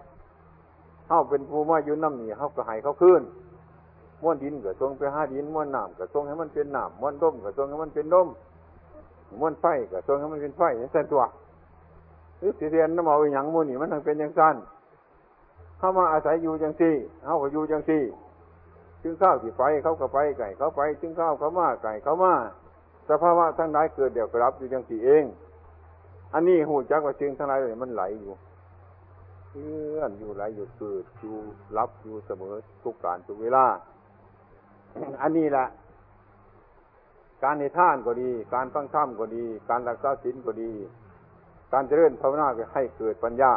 [1.07, 3.21] เขาเป็นผู้มาอยู่น้ำหนีเขาก็ให้เขาขึ้น
[4.21, 8.27] ม้วนดินก็ทรงไปห้าดินม้วนน้ำก็ทรงให้มันเป็นน้ำม้วนร่มก็ทรงให้มันเป็นร่ม
[9.39, 11.23] ม้วนไฟก็ทรงให้มันเป็นไฟนี่ใส่ตัว
[12.39, 14.55] หรือสิเรียนน้ำเอาอย่างมูนี่มันทั้งเป็นอย่างสั้น
[15.83, 18.03] เข้ามาอาศัยอยู่จังซี่เขาก็อยู่จังซี่
[19.01, 22.33] ถึงข้าวที่ไฟเขาก็ไปไก่เขาไปถึงข้าวเขามาไก่เขามา
[23.09, 25.23] สภาวะทั้งหลายเกิดเดี๋ยวกรับอยู่จังสี่เอง
[26.33, 28.33] อันนี้หูจักว่าจึงทั้งหลายเลยมันไหลอยู่
[29.51, 31.35] เลื่อนอยู่ไหลอยู่เกิดอยู่
[31.77, 32.53] รับอยู่เสมอ
[32.83, 33.65] ทุกการทุกเวลา
[35.21, 35.65] อันนี้แหละ
[37.43, 40.71] การในท่านก็ดี การฟังธรรมก็ดี การรักษาศีลก็ดี
[41.73, 43.53] การเจริญภาวนาให้เกิดปัญญา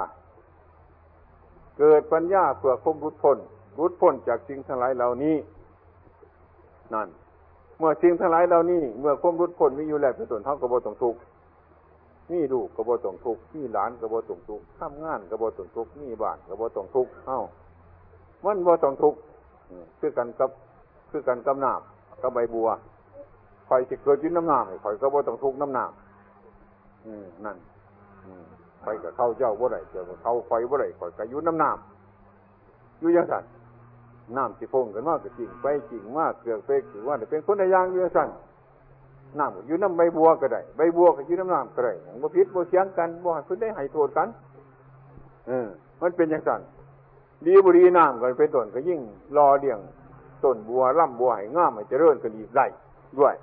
[1.79, 3.39] เกิดปัญญาเพื่อคมรุดพ้น
[3.79, 5.37] รุดพ้นจากสิ่งทั้งหลายเหล่านี้
[6.95, 7.09] นั่น
[7.79, 11.17] เมื่อสิ่งทั้งหลายเหล่านี้ เมื่อคมรุดพ้นมีอยู่แล้วเป็นส่วนเท่ากับโบตงทุก
[12.31, 17.41] มีลูกระโบตงทุกมีหลานกระโบตงทุกทำงานกระโบตงทุกมีบ้านกระโบตงทุกเอ้า
[18.45, 19.15] มันโบตงทุก
[20.01, 20.51] คือกันกับ
[21.11, 22.69] คือกันกับน้ำกับใบบัว
[23.69, 25.85] คอยจะเกิดยืนน้ำหนาคอยกระโบตงทุกน้ำหนา
[27.05, 27.57] อืมนั่น
[28.85, 31.71] คอยกับเข้าเจ้าบ่ไรเจ้าเข้าคอยบ่ไรคอยกับยุนน้ำนา
[32.99, 33.45] อยู่ยังสัน
[34.37, 38.29] น้ำสิฟงกันมากกับจริงไปจริงมากเกลือเฟกถือว่าเป็นคนในยางอยู่ยังสัน
[39.39, 44.29] น้ำอยู่น้ำใบบัวก็ได้ใบบัวก็ยู่น้ำน้ำก็ได้บ่พิษบ่เสียงกันบ่ห้เพิ่นได้ให้โทษกัน
[45.47, 45.69] เออ
[46.03, 46.61] มันเป็นอย่างสัน
[47.47, 49.01] ดีบุรีน้ำก็เป็นต้นก็ยิ่ง
[49.37, 49.81] รอเดี่ยง
[50.45, 52.67] ต้นบัวล่ำบัวให้ง่ามให้เจริญก็ดีกได้
[53.19, 53.35] ด้วย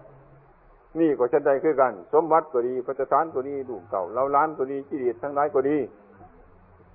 [0.99, 5.77] นี่ก็ชันใดคือกัน สมบัติก็ดีพัฒฐานก็ดีดูเก่าเราล้านก็ดีจิตทั้งหลายก็ดี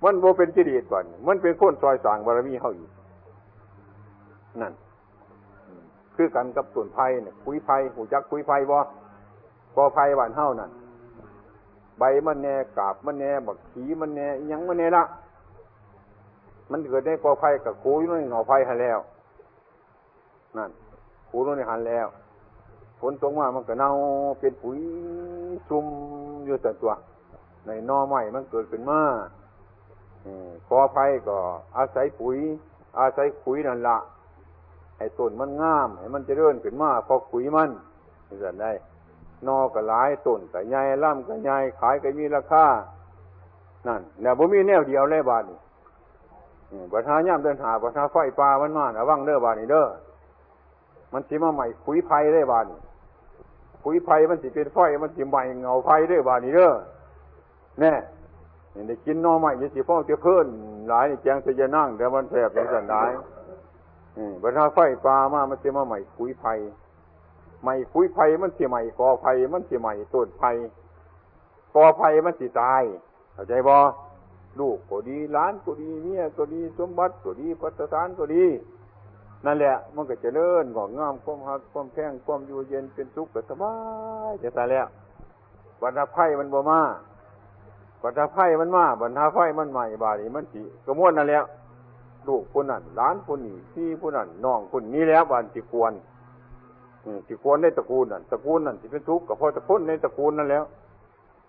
[0.04, 2.88] มันโบเป็นจิตก่อนมันเป็นคนซอยสางบารมีเขาอยู่
[4.60, 4.72] นั่น
[6.16, 8.78] คือกันกับส่วนไผ่เนี่ยคุยไผ่หูจักคุยไผ่บ่
[9.76, 10.70] กอไผ่หวานเฮานั่น
[11.98, 15.04] ใบมันแน่กาบมันแน่บักขีมันแน่ยังมันแน่ละ
[16.70, 18.98] มันเกิดได้กอไผ่กับคูอยู่ในหน่อไผ่หันแล้ว
[20.56, 20.70] นั่น
[21.28, 22.06] คูอยู่ในหันแล้ว
[23.00, 23.90] ฝนตกมามันก็เน่า
[24.40, 24.78] เป็นปุ๋ย
[25.68, 25.86] ซุ่ม
[26.46, 26.92] อยู่แต่ตัว
[27.66, 29.02] ในนอใหม่มันเกิดขึ้นมา
[30.68, 31.36] กอไผ่ก็
[31.76, 32.36] อาศัยปุ๋ย
[32.98, 33.98] อาศัยปุ๋ยนั่นละ
[34.98, 37.70] ให้ต้นมันงามให้มันจะเริ่นขึ้นมาพอขุยมัน
[38.28, 38.72] นี่จะได้
[39.46, 42.66] นอก็หลายต้นแต่ใหญ่ล่ำก็ใหญ่ขายก็มีราคา
[43.86, 45.58] นั่นเนี่ยผมมีแนวเดียวเลยบาทนี่
[46.92, 49.86] บัตรย่ำเดินหาบัตรไฟปลามันมาระวังเด้อบาทนี่เด้อ
[51.12, 52.78] มันสิมาใหม่ขุยไผ่ได้บานี่
[53.82, 56.70] ขุยไผ่มันสิเป็นไฟมันสิใหม่เงาไฟได้บาทนี่เด้อ
[57.80, 57.92] แน่
[58.72, 60.46] เนี่ได้กินน้อใหม่ยังสิพ่อเจ้าเพิ่น
[60.88, 63.04] หลายนี่แจงจะจะนั่งแต่มันแสบอย่างสันได้
[64.42, 66.54] บรรดาไฟปลามามันจะมาใหม่คุยไผ่
[67.62, 70.50] ใหม่คุยไผ่มันจะใหม่กอไผ่มันจะใหม่ต้นไผ่
[71.74, 72.82] กอไผ่มันจะตาย
[73.32, 73.76] เข้าใจบ่
[74.60, 78.44] ลูกก็ดีล้านก็ดีเมียก็ดีสมบัติก็ดีพัฒนานก็ดี
[79.46, 83.72] นั่นแหละมันก็จะเลื่อนงอกงามความหักความแข็งความอยู่เย็นเป็นสุกขก็สบา
[84.30, 84.86] ยจะตายแล้ว
[85.82, 86.80] บรรดาไผ่มันบ่มา
[88.02, 91.44] บรรดาไผ่มันมาบรรดาไฟมันใหม่บาดีมันสีกระมวลนั่นแหล้ว
[92.28, 95.92] ลูกคนนั้นหลานคนนี้พี่คนนั้นน้องคนนี้แล้วบานที่ควร
[97.26, 100.64] ที่ควรในตระกูลนั่นตระกูลนั่นที่เป็นทุกข์กับพ่อตระกูลในตระกูลนั่นแล้ว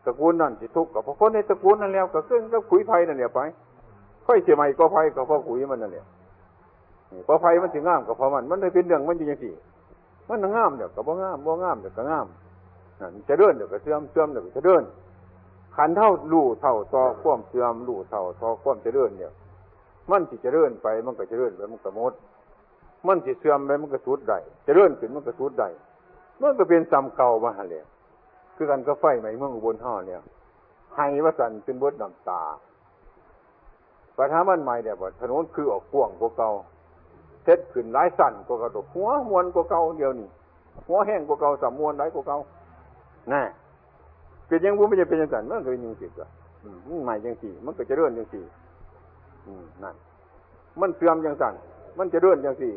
[0.06, 3.40] ตระกูลนั่นที่ทุกข์กับพ่อคนในตระกูลนั่นแล้วก็เครื่องก็ขุยไผ่นั่นแหละไป
[4.26, 6.06] ค่อยเสียใหม่ก็ไผ่กับพ่อขุยมันนั่นแหละ
[7.28, 9.50] พอไผ่มันถึงงามกับพอมัน มันเลยเป็นเรื่องมันจริงสิ
[10.30, 12.28] มันงามเดี๋ยวกับบ่งามบ่งามเดี๋ยวก็งาม
[13.00, 14.84] นั่นจะเดินเดี๋ยวก็เสื่อมเสื่อมเดี๋ยวก็จะเดิน
[15.76, 19.32] ขันเท่าลู่เท่าต่อควมเสื่อมลู่เท่าต่อควมจะเดินเนี่ย
[20.12, 22.14] มันสิจะเลื่อนไปมันก็จะเลื่อนไปมันก็มด
[23.08, 25.70] มันสิเสื่อมไปมันก็สุดได้จะเลื่อนขึ้นมันก็สุดได้
[26.42, 27.84] มันก็เป็นซ้ำเก่ามาเลย
[28.56, 30.22] คือกันก็ไฟใหม่เมืองอุบลห่อเนี่ย
[30.96, 32.42] ให้ว่าสันเป็นบดน้ำตา
[34.18, 36.50] ปัญหามันใหม่เนี่ยว่าถนนคือออกกว้างกว่าเก่า
[37.44, 40.30] เท็ดขึ้นหลายสั่นกว่าเก่าหัวมวนกว่าเก่าเดียวนี่
[40.88, 42.38] หัวแห้งกว่าเก่าสามมวนหลายกว่าเก่า
[43.34, 43.42] น่
[44.48, 46.28] เป็นยังบุ้ไม่จะเป็นยังไงมันก็เป็นยังสิกะ
[47.04, 48.44] ใหม่ยังสี่ มันก็จะเลื่อนยังสี่
[49.84, 49.96] นั่น
[50.80, 51.54] มันเสื่อมอย่างสั่น
[51.98, 52.74] มันจะเลื่อนอย่างสี่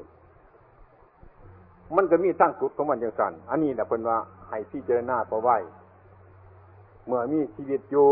[1.97, 4.17] มันก็มีตั้งสุดของมันอย่างสั่นอันนี้แหละเป็นว่า
[4.49, 5.57] ให้พิจารณาประไว้
[7.07, 8.09] เมื่อมีชีวิตอยู่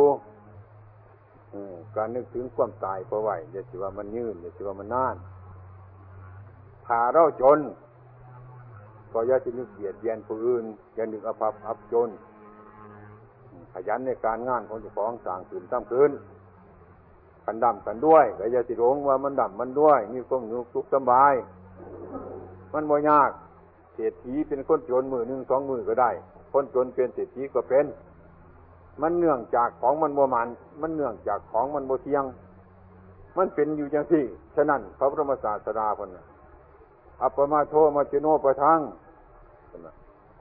[1.97, 5.17] การนึกถึงความตายประไว้อย่าสิว่ามันยืนอย่าสิว่ามันนาน
[6.93, 7.59] ถ้าเราจน
[9.13, 10.65] ก็อย่าจะนึกเบียดเบียนผู้อื่น
[10.95, 12.09] อย่านึกอภัพอับจน
[13.73, 16.11] ขยันในการงานของเจ้าของสร้างขืนตั้มขืน
[17.45, 21.35] กันดำกันด้วยแต่อย่าสิหลงว่ามันดำมันด้วย มีความนุกสุขสบาย
[22.73, 23.31] มันบ่ยาก
[23.95, 26.11] เศรษฐีเป็นคนจนมือหนึ่งสองมือก็ได้
[26.53, 27.87] คนจนเป็นเศรษฐีก็เป็น
[29.03, 30.49] มันเนื่องจากของมันบ่มัน
[30.81, 32.25] มันเนื่องจากของมันบ่เที่ยง
[33.37, 34.25] มันเป็นอยู่อย่างที่
[34.57, 36.25] ฉะนั้นพระบรมศาสดาคนน่ะ
[37.23, 38.81] อัปมาโทมาจิโนประทัง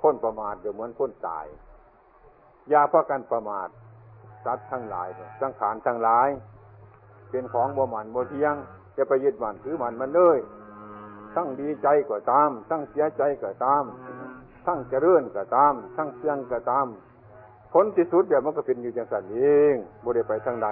[0.01, 1.45] คนประมาทเดี๋ยวเหมือนคนตาย
[2.71, 3.69] ยาพระกันประมาท
[4.45, 5.07] สัตว์ทั้งหลาย
[5.41, 6.30] สังขารทั้งหลาย
[7.30, 8.55] เป็นของบ่มันบ่เที่ยง
[8.97, 10.38] จะไปยึดมันถือมันมันเลย
[11.36, 13.84] ทั้งดีใจก็ตาม ทั้งเสียใจก็ตาม
[14.65, 16.88] ทั้งเจริญก็ตาม ทั้งเสื่องก็ตาม
[17.73, 19.39] ผลที่สุดเดี๋ยวมันก็เป็นอยู่จังสันเอ
[19.73, 20.67] งบ่ได้ไปทางไหน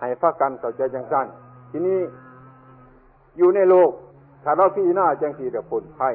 [0.00, 1.26] ให้พระกันเข้าใจจังสั้น
[1.70, 2.00] ทีนี้
[3.38, 3.90] อยู่ในโลก
[4.44, 6.10] ถ้าเราพี่หน้าจังสีเดี๋ยวผลไพ่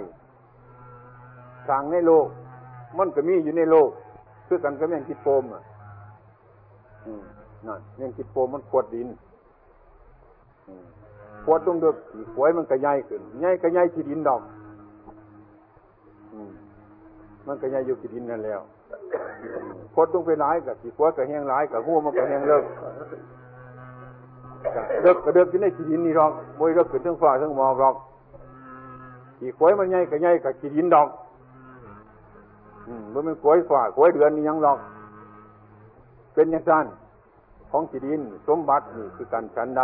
[1.69, 2.27] สั่งในโลก
[2.97, 3.89] มันก็มีอยู่ในโลก
[4.47, 5.63] คือกันก็แม่งคิดโปมอะ
[7.67, 9.07] นั่นแม่งคิดโปมมันขวดดิน
[11.45, 14.41] ขวดตรงเดือกขี่ขวยมันก็ใหญ่ขึ้นใหญ่ก็ใหญ่ขีดินดอก
[17.47, 18.61] มันก็ใหญ่อยู่ขีดินนั่นแล้ว
[19.93, 22.63] ขวดตรงไปหลายกับขี่ขวยก็แห้งหลายกับหัวมันก็แห้งเลิก
[25.03, 27.95] เลิกก็เลิกอยู่ในขีดินนี่หรอกมวยเลิกขึ้นทั้งฟ้าทั้งหมอกหรอก
[29.39, 31.09] ขี่ขวยมันใหญ่ก็ใหญ่กับขีดินดอก
[33.13, 34.79] มันเป็นกล้วยฝ่ากล้วยเดือนนี่ยังหรอก
[36.33, 36.85] เป็นอย่างนั้น
[37.69, 39.83] ของจีดิน สมบัตินี่คือการฉันใด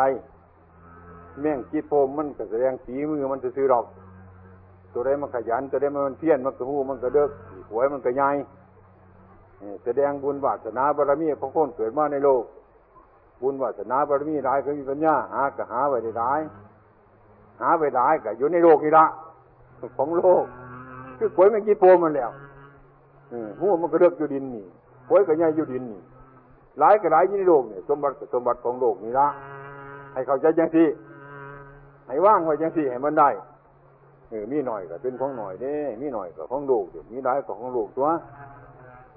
[1.41, 3.85] แม่งจีโปมมันก็แสดงสีมือมันจะซื้อหรอก
[4.93, 7.29] ตัวใดมันขยัน ตัวใดมันเพี้ยนมันก็หูมันก็เดิก
[7.71, 8.29] หวยมันก็ใหญ่
[9.83, 12.43] แสดงบุญวาสนาบารมีของคนเกิดมาในโลก
[13.41, 16.41] บุญวาสนาบารมีหลายก็มีปัญญาหาก็หาไว้ได้หลาย
[17.61, 19.05] หาไว้หลายก็อยู่ในโลกนี่ละ
[19.97, 20.45] ของโลก
[21.17, 22.31] คือหวยมันจีโปมมันแล้ว
[23.59, 24.65] หัวมันก็เลือกอยู่ดินนี่
[25.07, 26.01] ป่วยก็ใหญ่อยู่ดินนี่
[26.79, 29.27] หลายก็หลายยี่ในโลกเนี่ยสมบัติสมบัติของโลกนี่ละ
[30.13, 30.87] ให้เข้าใจยังที่
[32.07, 33.29] ให้ว่างไว้ยังที่ให้มันได้
[34.29, 38.07] เออมีหน่อยก็เป็นของหน่อยเด้ มีหน่อยก็ของโลกอยู่มีหลายก็ของโลกตัว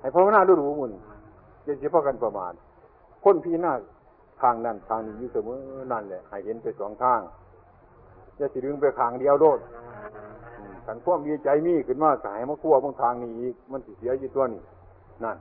[0.01, 0.93] ให้พ่อหน้าดูดูมุน
[1.67, 2.53] จะเฉพาะกันประมาณ
[3.25, 3.73] คนพี่หน้า
[4.43, 5.59] ทางนั้นทางนี้อยู่เสมอ
[5.93, 7.21] นั่นแหละให้เห็นไปสองทาง
[8.39, 9.59] จะสิดึงไปทางเดียวโดด
[10.91, 14.63] ขันพ่วงมดีใจมีขึ้นมาสายมาขั้วบางทางนี้อีกมันสิเสียอยู่ตัวนี้
[15.25, 15.37] นั่น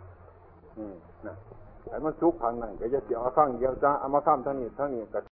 [0.78, 0.96] อืม
[1.26, 1.38] นั่น
[1.84, 5.20] แต่มันซุกทางนั่นก็จะเสียเอาข้างเดียวจ้าเอามาข้ามทางนี้ทางนี้ก็